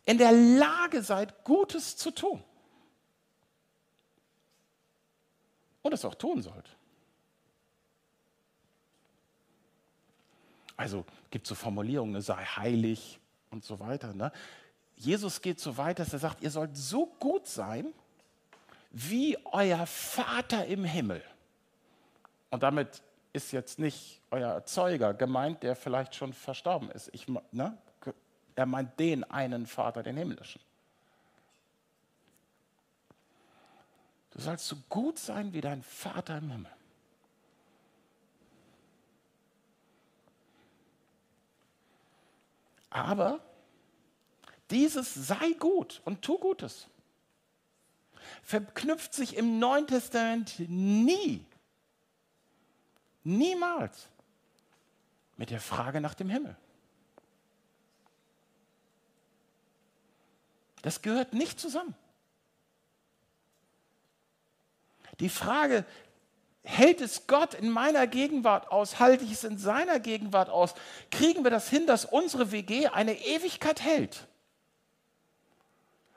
in 0.06 0.18
der 0.18 0.32
Lage 0.32 1.02
seid, 1.02 1.44
Gutes 1.44 1.98
zu 1.98 2.12
tun. 2.12 2.44
Und 5.82 5.94
es 5.94 6.04
auch 6.06 6.16
tun 6.16 6.42
sollt. 6.42 6.76
Also 10.76 11.06
gibt 11.30 11.46
es 11.46 11.50
so 11.50 11.56
Formulierungen, 11.56 12.14
ne, 12.14 12.22
sei 12.22 12.44
heilig 12.44 13.20
und 13.52 13.64
so 13.66 13.80
weiter. 13.80 14.14
Ne? 14.14 14.32
Jesus 14.96 15.42
geht 15.42 15.60
so 15.60 15.78
weit, 15.78 16.00
dass 16.00 16.14
er 16.14 16.20
sagt, 16.20 16.42
ihr 16.42 16.52
sollt 16.52 16.76
so 16.78 17.06
gut 17.20 17.48
sein, 17.48 17.94
wie 18.92 19.38
euer 19.46 19.86
Vater 19.86 20.66
im 20.66 20.84
Himmel. 20.84 21.24
Und 22.50 22.64
damit 22.64 23.02
ist 23.34 23.52
jetzt 23.52 23.80
nicht 23.80 24.22
euer 24.32 24.54
Erzeuger 24.54 25.14
gemeint, 25.14 25.64
der 25.64 25.76
vielleicht 25.76 26.16
schon 26.16 26.34
verstorben 26.34 26.90
ist. 26.92 27.10
Ich, 27.14 27.28
ne? 27.52 27.78
Er 28.60 28.66
meint 28.66 29.00
den 29.00 29.24
einen 29.24 29.66
Vater, 29.66 30.04
den 30.04 30.18
himmlischen. 30.18 30.62
Du 34.32 34.42
sollst 34.42 34.68
so 34.68 34.76
gut 34.90 35.18
sein 35.18 35.54
wie 35.54 35.62
dein 35.62 35.82
Vater 35.82 36.40
im 36.40 36.52
Himmel. 36.52 36.72
Aber 42.90 43.40
Dieses 44.70 45.14
sei 45.14 45.54
gut 45.54 46.02
und 46.06 46.22
tu 46.22 46.38
Gutes 46.38 46.88
verknüpft 48.44 49.14
sich 49.14 49.38
im 49.38 49.58
Neuen 49.58 49.88
Testament 49.88 50.60
nie, 50.60 51.46
niemals 53.24 54.10
mit 55.38 55.50
der 55.50 55.62
Frage 55.62 56.02
nach 56.02 56.14
dem 56.14 56.30
Himmel. 56.30 56.58
Das 60.90 61.04
gehört 61.04 61.34
nicht 61.34 61.60
zusammen. 61.60 61.94
Die 65.20 65.30
Frage, 65.30 65.86
hält 66.64 67.00
es 67.00 67.28
Gott 67.28 67.54
in 67.54 67.70
meiner 67.70 68.08
Gegenwart 68.08 68.72
aus? 68.72 69.00
Halte 69.00 69.24
ich 69.24 69.34
es 69.34 69.44
in 69.44 69.60
seiner 69.60 70.00
Gegenwart 70.00 70.50
aus? 70.50 70.74
Kriegen 71.12 71.44
wir 71.44 71.52
das 71.52 71.70
hin, 71.70 71.86
dass 71.86 72.06
unsere 72.06 72.52
WG 72.52 72.88
eine 72.88 73.14
Ewigkeit 73.24 73.84
hält? 73.84 74.26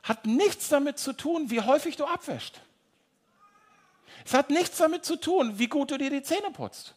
Hat 0.04 0.24
nichts 0.24 0.70
damit 0.70 0.98
zu 0.98 1.12
tun, 1.12 1.50
wie 1.50 1.60
häufig 1.60 1.96
du 1.96 2.06
abwäscht. 2.06 2.62
Es 4.24 4.32
hat 4.32 4.48
nichts 4.48 4.78
damit 4.78 5.04
zu 5.04 5.16
tun, 5.16 5.58
wie 5.58 5.68
gut 5.68 5.90
du 5.90 5.98
dir 5.98 6.08
die 6.08 6.22
Zähne 6.22 6.50
putzt. 6.50 6.94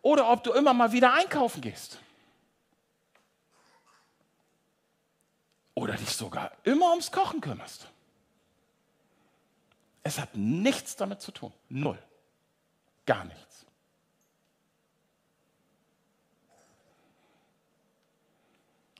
Oder 0.00 0.30
ob 0.30 0.42
du 0.42 0.54
immer 0.54 0.72
mal 0.72 0.92
wieder 0.92 1.12
einkaufen 1.12 1.60
gehst. 1.60 1.98
Oder 5.76 5.94
dich 5.94 6.08
sogar 6.08 6.52
immer 6.64 6.90
ums 6.90 7.12
Kochen 7.12 7.40
kümmerst. 7.40 7.86
Es 10.02 10.18
hat 10.18 10.34
nichts 10.34 10.96
damit 10.96 11.20
zu 11.20 11.32
tun. 11.32 11.52
Null. 11.68 11.98
Gar 13.04 13.26
nichts. 13.26 13.66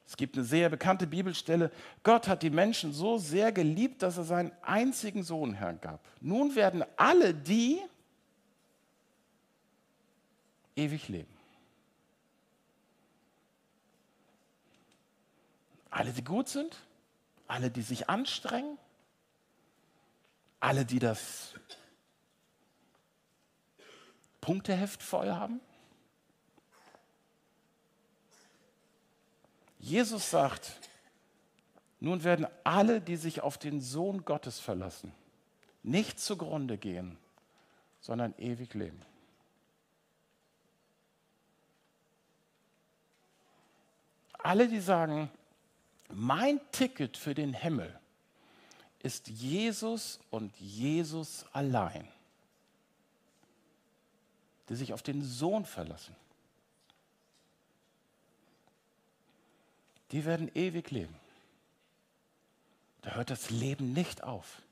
Es 0.07 0.17
gibt 0.17 0.37
eine 0.37 0.45
sehr 0.45 0.69
bekannte 0.69 1.07
Bibelstelle. 1.07 1.71
Gott 2.03 2.29
hat 2.29 2.43
die 2.43 2.51
Menschen 2.51 2.93
so 2.93 3.17
sehr 3.17 3.53
geliebt, 3.53 4.03
dass 4.03 4.19
er 4.19 4.25
seinen 4.25 4.53
einzigen 4.63 5.23
Sohn 5.23 5.55
hergab. 5.55 6.01
Nun 6.21 6.55
werden 6.55 6.85
alle 6.97 7.33
die 7.33 7.81
ewig 10.75 11.09
leben. 11.09 11.36
Alle, 15.97 16.13
die 16.13 16.23
gut 16.23 16.47
sind, 16.47 16.77
alle, 17.49 17.71
die 17.71 17.81
sich 17.81 18.11
anstrengen, 18.11 18.77
alle, 20.61 20.85
die 20.85 20.99
das 20.99 21.55
Punkteheft 24.43 25.03
voll 25.03 25.31
haben. 25.31 25.59
Jesus 29.79 30.29
sagt, 30.29 30.81
nun 31.99 32.25
werden 32.25 32.47
alle, 32.63 33.01
die 33.01 33.17
sich 33.17 33.41
auf 33.41 33.57
den 33.57 33.81
Sohn 33.81 34.27
Gottes 34.27 34.61
verlassen, 34.61 35.15
nicht 35.83 36.21
zugrunde 36.21 36.77
gehen, 36.77 37.17
sondern 38.03 38.35
ewig 38.37 38.75
leben. 38.75 39.01
Alle, 44.35 44.69
die 44.69 44.81
sagen, 44.81 45.31
mein 46.09 46.61
Ticket 46.73 47.17
für 47.17 47.35
den 47.35 47.53
Himmel 47.53 47.99
ist 49.03 49.29
Jesus 49.29 50.19
und 50.31 50.57
Jesus 50.59 51.45
allein, 51.53 52.09
die 54.69 54.75
sich 54.75 54.93
auf 54.93 55.03
den 55.03 55.23
Sohn 55.23 55.65
verlassen, 55.65 56.17
die 60.13 60.25
werden 60.25 60.51
ewig 60.55 60.91
leben. 60.91 61.15
Da 63.03 63.15
hört 63.15 63.31
das 63.31 63.51
Leben 63.51 63.93
nicht 63.93 64.25
auf. 64.25 64.63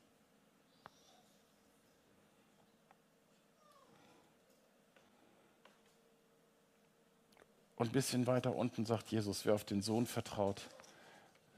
Und 7.77 7.87
ein 7.87 7.91
bisschen 7.91 8.25
weiter 8.25 8.55
unten 8.55 8.85
sagt 8.85 9.11
Jesus, 9.11 9.45
wer 9.45 9.53
auf 9.53 9.65
den 9.65 9.81
Sohn 9.81 10.05
vertraut, 10.05 10.69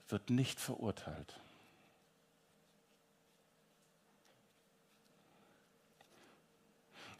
wird 0.09 0.29
nicht 0.29 0.59
verurteilt. 0.59 1.39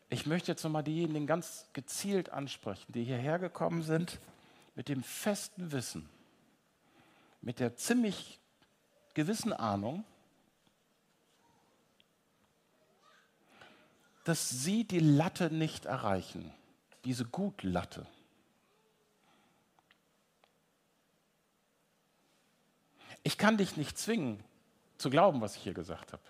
Ich 0.10 0.26
möchte 0.26 0.52
jetzt 0.52 0.64
nochmal 0.64 0.84
diejenigen 0.84 1.28
ganz 1.28 1.66
gezielt 1.74 2.30
ansprechen, 2.30 2.94
die 2.94 3.04
hierher 3.04 3.40
gekommen 3.40 3.84
sind 3.84 4.20
mit 4.76 4.88
dem 4.88 5.04
festen 5.04 5.72
Wissen, 5.72 6.08
mit 7.42 7.60
der 7.60 7.76
ziemlich 7.76 8.40
gewissen 9.14 9.52
Ahnung, 9.52 10.06
dass 14.24 14.50
sie 14.50 14.86
die 14.86 15.00
Latte 15.00 15.54
nicht 15.54 15.86
erreichen, 15.86 16.54
diese 17.04 17.26
Gutlatte. 17.26 18.06
Ich 23.28 23.38
kann 23.38 23.58
dich 23.58 23.76
nicht 23.76 23.98
zwingen 23.98 24.42
zu 24.98 25.10
glauben, 25.10 25.42
was 25.42 25.58
ich 25.58 25.62
hier 25.64 25.74
gesagt 25.74 26.14
habe. 26.14 26.24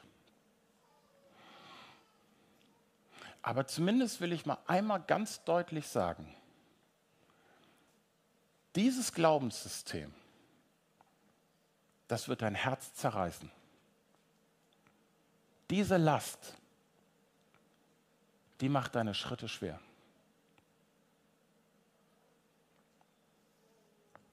Aber 3.44 3.68
zumindest 3.68 4.20
will 4.20 4.34
ich 4.34 4.48
mal 4.48 4.58
einmal 4.66 5.04
ganz 5.04 5.44
deutlich 5.44 5.88
sagen, 5.88 6.36
dieses 8.76 9.14
Glaubenssystem, 9.14 10.12
das 12.08 12.30
wird 12.30 12.42
dein 12.42 12.56
Herz 12.56 12.96
zerreißen. 12.96 13.52
Diese 15.70 15.98
Last, 15.98 16.56
die 18.60 18.70
macht 18.70 18.96
deine 18.96 19.14
Schritte 19.14 19.48
schwer. 19.48 19.80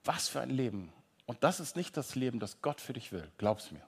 Was 0.04 0.30
für 0.30 0.40
ein 0.40 0.48
Leben. 0.48 0.90
Und 1.26 1.42
das 1.42 1.60
ist 1.60 1.76
nicht 1.76 1.96
das 1.96 2.14
Leben, 2.14 2.38
das 2.38 2.60
Gott 2.60 2.80
für 2.80 2.92
dich 2.92 3.12
will. 3.12 3.30
Glaub's 3.38 3.70
mir. 3.70 3.82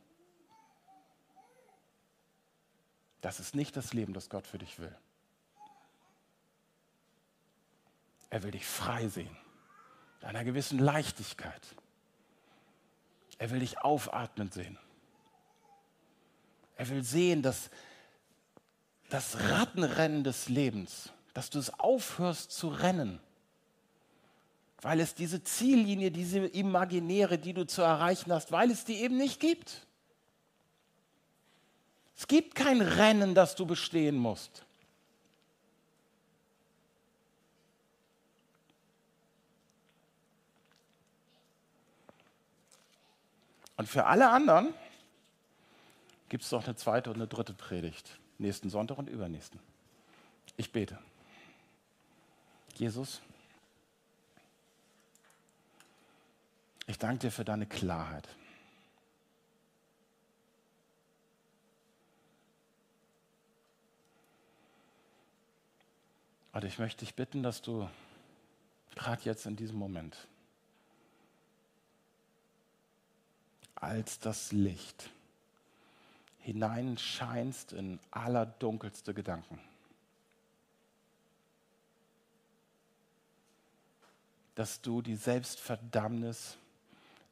Das 3.21 3.41
ist 3.41 3.55
nicht 3.55 3.77
das 3.77 3.93
Leben, 3.93 4.13
das 4.13 4.31
Gott 4.31 4.47
für 4.47 4.59
dich 4.59 4.79
will. 4.79 4.95
Er 8.31 8.43
will 8.43 8.51
dich 8.51 8.67
frei 8.67 9.09
sehen, 9.09 9.37
in 10.21 10.29
einer 10.29 10.45
gewissen 10.45 10.79
Leichtigkeit. 10.79 11.67
Er 13.39 13.51
will 13.51 13.61
dich 13.61 13.79
aufatmen 13.79 14.51
sehen. 14.51 14.79
Er 16.77 16.89
will 16.89 17.03
sehen, 17.03 17.43
dass 17.43 17.71
das 19.09 19.39
Rattenrennen 19.41 20.25
des 20.25 20.49
Lebens, 20.49 21.11
dass 21.35 21.51
du 21.51 21.59
es 21.59 21.71
aufhörst 21.79 22.51
zu 22.51 22.69
rennen, 22.69 23.21
weil 24.83 25.01
es 25.01 25.15
diese 25.15 25.43
Ziellinie, 25.43 26.11
diese 26.11 26.39
imaginäre, 26.41 27.39
die 27.39 27.53
du 27.55 27.67
zu 27.67 27.83
erreichen 27.83 28.33
hast, 28.33 28.53
weil 28.53 28.71
es 28.71 28.85
die 28.85 28.97
eben 28.97 29.17
nicht 29.17 29.41
gibt. 29.41 29.87
Es 32.17 32.27
gibt 32.27 32.55
kein 32.55 32.81
Rennen, 32.81 33.35
das 33.35 33.57
du 33.57 33.67
bestehen 33.67 34.17
musst. 34.17 34.65
Und 43.77 43.89
für 43.89 44.07
alle 44.07 44.31
anderen 44.31 44.73
gibt 46.29 46.45
es 46.45 46.51
noch 46.51 46.65
eine 46.65 46.77
zweite 46.77 47.11
und 47.11 47.17
eine 47.17 47.27
dritte 47.27 47.53
Predigt. 47.53 48.19
Nächsten 48.39 48.71
Sonntag 48.71 48.99
und 48.99 49.09
übernächsten. 49.09 49.61
Ich 50.57 50.73
bete. 50.73 50.99
Jesus, 52.75 53.21
ich 56.87 56.99
danke 56.99 57.19
dir 57.27 57.33
für 57.33 57.45
deine 57.45 57.67
Klarheit. 57.67 58.29
Und 66.53 66.65
ich 66.65 66.79
möchte 66.79 67.05
dich 67.05 67.15
bitten, 67.15 67.43
dass 67.43 67.61
du 67.61 67.89
gerade 68.95 69.23
jetzt 69.25 69.45
in 69.45 69.57
diesem 69.57 69.79
Moment 69.79 70.27
als 73.75 74.19
das 74.19 74.53
Licht 74.53 75.11
hineinscheinst 76.39 77.73
in 77.73 78.01
allerdunkelste 78.11 79.13
Gedanken. 79.13 79.61
Dass 84.55 84.81
du 84.81 85.03
die 85.03 85.17
Selbstverdammnis 85.17 86.57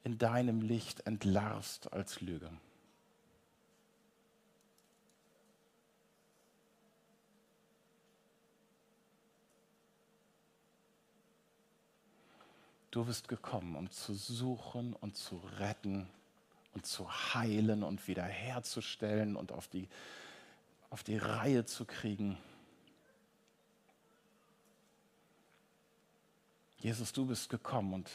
in 0.04 0.18
deinem 0.18 0.60
Licht 0.60 1.00
entlarvst 1.06 1.92
als 1.92 2.20
Lüge. 2.20 2.50
Du 12.90 13.04
bist 13.04 13.26
gekommen, 13.26 13.74
um 13.74 13.90
zu 13.90 14.14
suchen 14.14 14.92
und 14.92 15.16
zu 15.16 15.42
retten 15.58 16.08
und 16.74 16.86
zu 16.86 17.10
heilen 17.10 17.82
und 17.82 18.06
wiederherzustellen 18.06 19.34
und 19.34 19.50
auf 19.50 19.66
die, 19.66 19.88
auf 20.90 21.02
die 21.02 21.16
Reihe 21.16 21.64
zu 21.64 21.86
kriegen. 21.86 22.38
Jesus, 26.78 27.12
du 27.12 27.26
bist 27.26 27.48
gekommen 27.48 27.94
und 27.94 28.10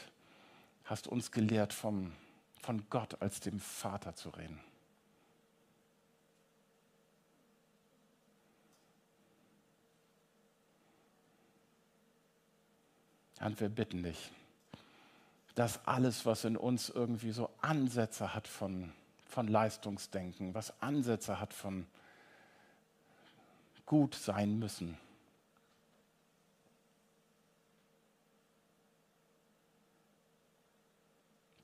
hast 0.90 1.06
uns 1.06 1.30
gelehrt, 1.30 1.72
vom, 1.72 2.12
von 2.60 2.82
Gott 2.90 3.22
als 3.22 3.38
dem 3.38 3.60
Vater 3.60 4.16
zu 4.16 4.28
reden. 4.30 4.60
Und 13.38 13.60
wir 13.60 13.68
bitten 13.68 14.02
dich, 14.02 14.32
dass 15.54 15.86
alles, 15.86 16.26
was 16.26 16.44
in 16.44 16.56
uns 16.56 16.88
irgendwie 16.88 17.30
so 17.30 17.50
Ansätze 17.60 18.34
hat 18.34 18.48
von, 18.48 18.92
von 19.26 19.46
Leistungsdenken, 19.46 20.54
was 20.54 20.82
Ansätze 20.82 21.38
hat 21.38 21.54
von 21.54 21.86
gut 23.86 24.16
sein 24.16 24.58
müssen, 24.58 24.98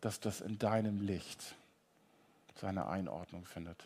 dass 0.06 0.20
das 0.20 0.40
in 0.40 0.56
deinem 0.56 1.04
Licht 1.04 1.56
seine 2.54 2.86
Einordnung 2.86 3.44
findet. 3.44 3.82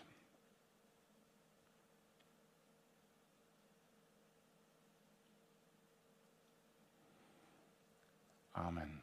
Amen. 8.52 8.99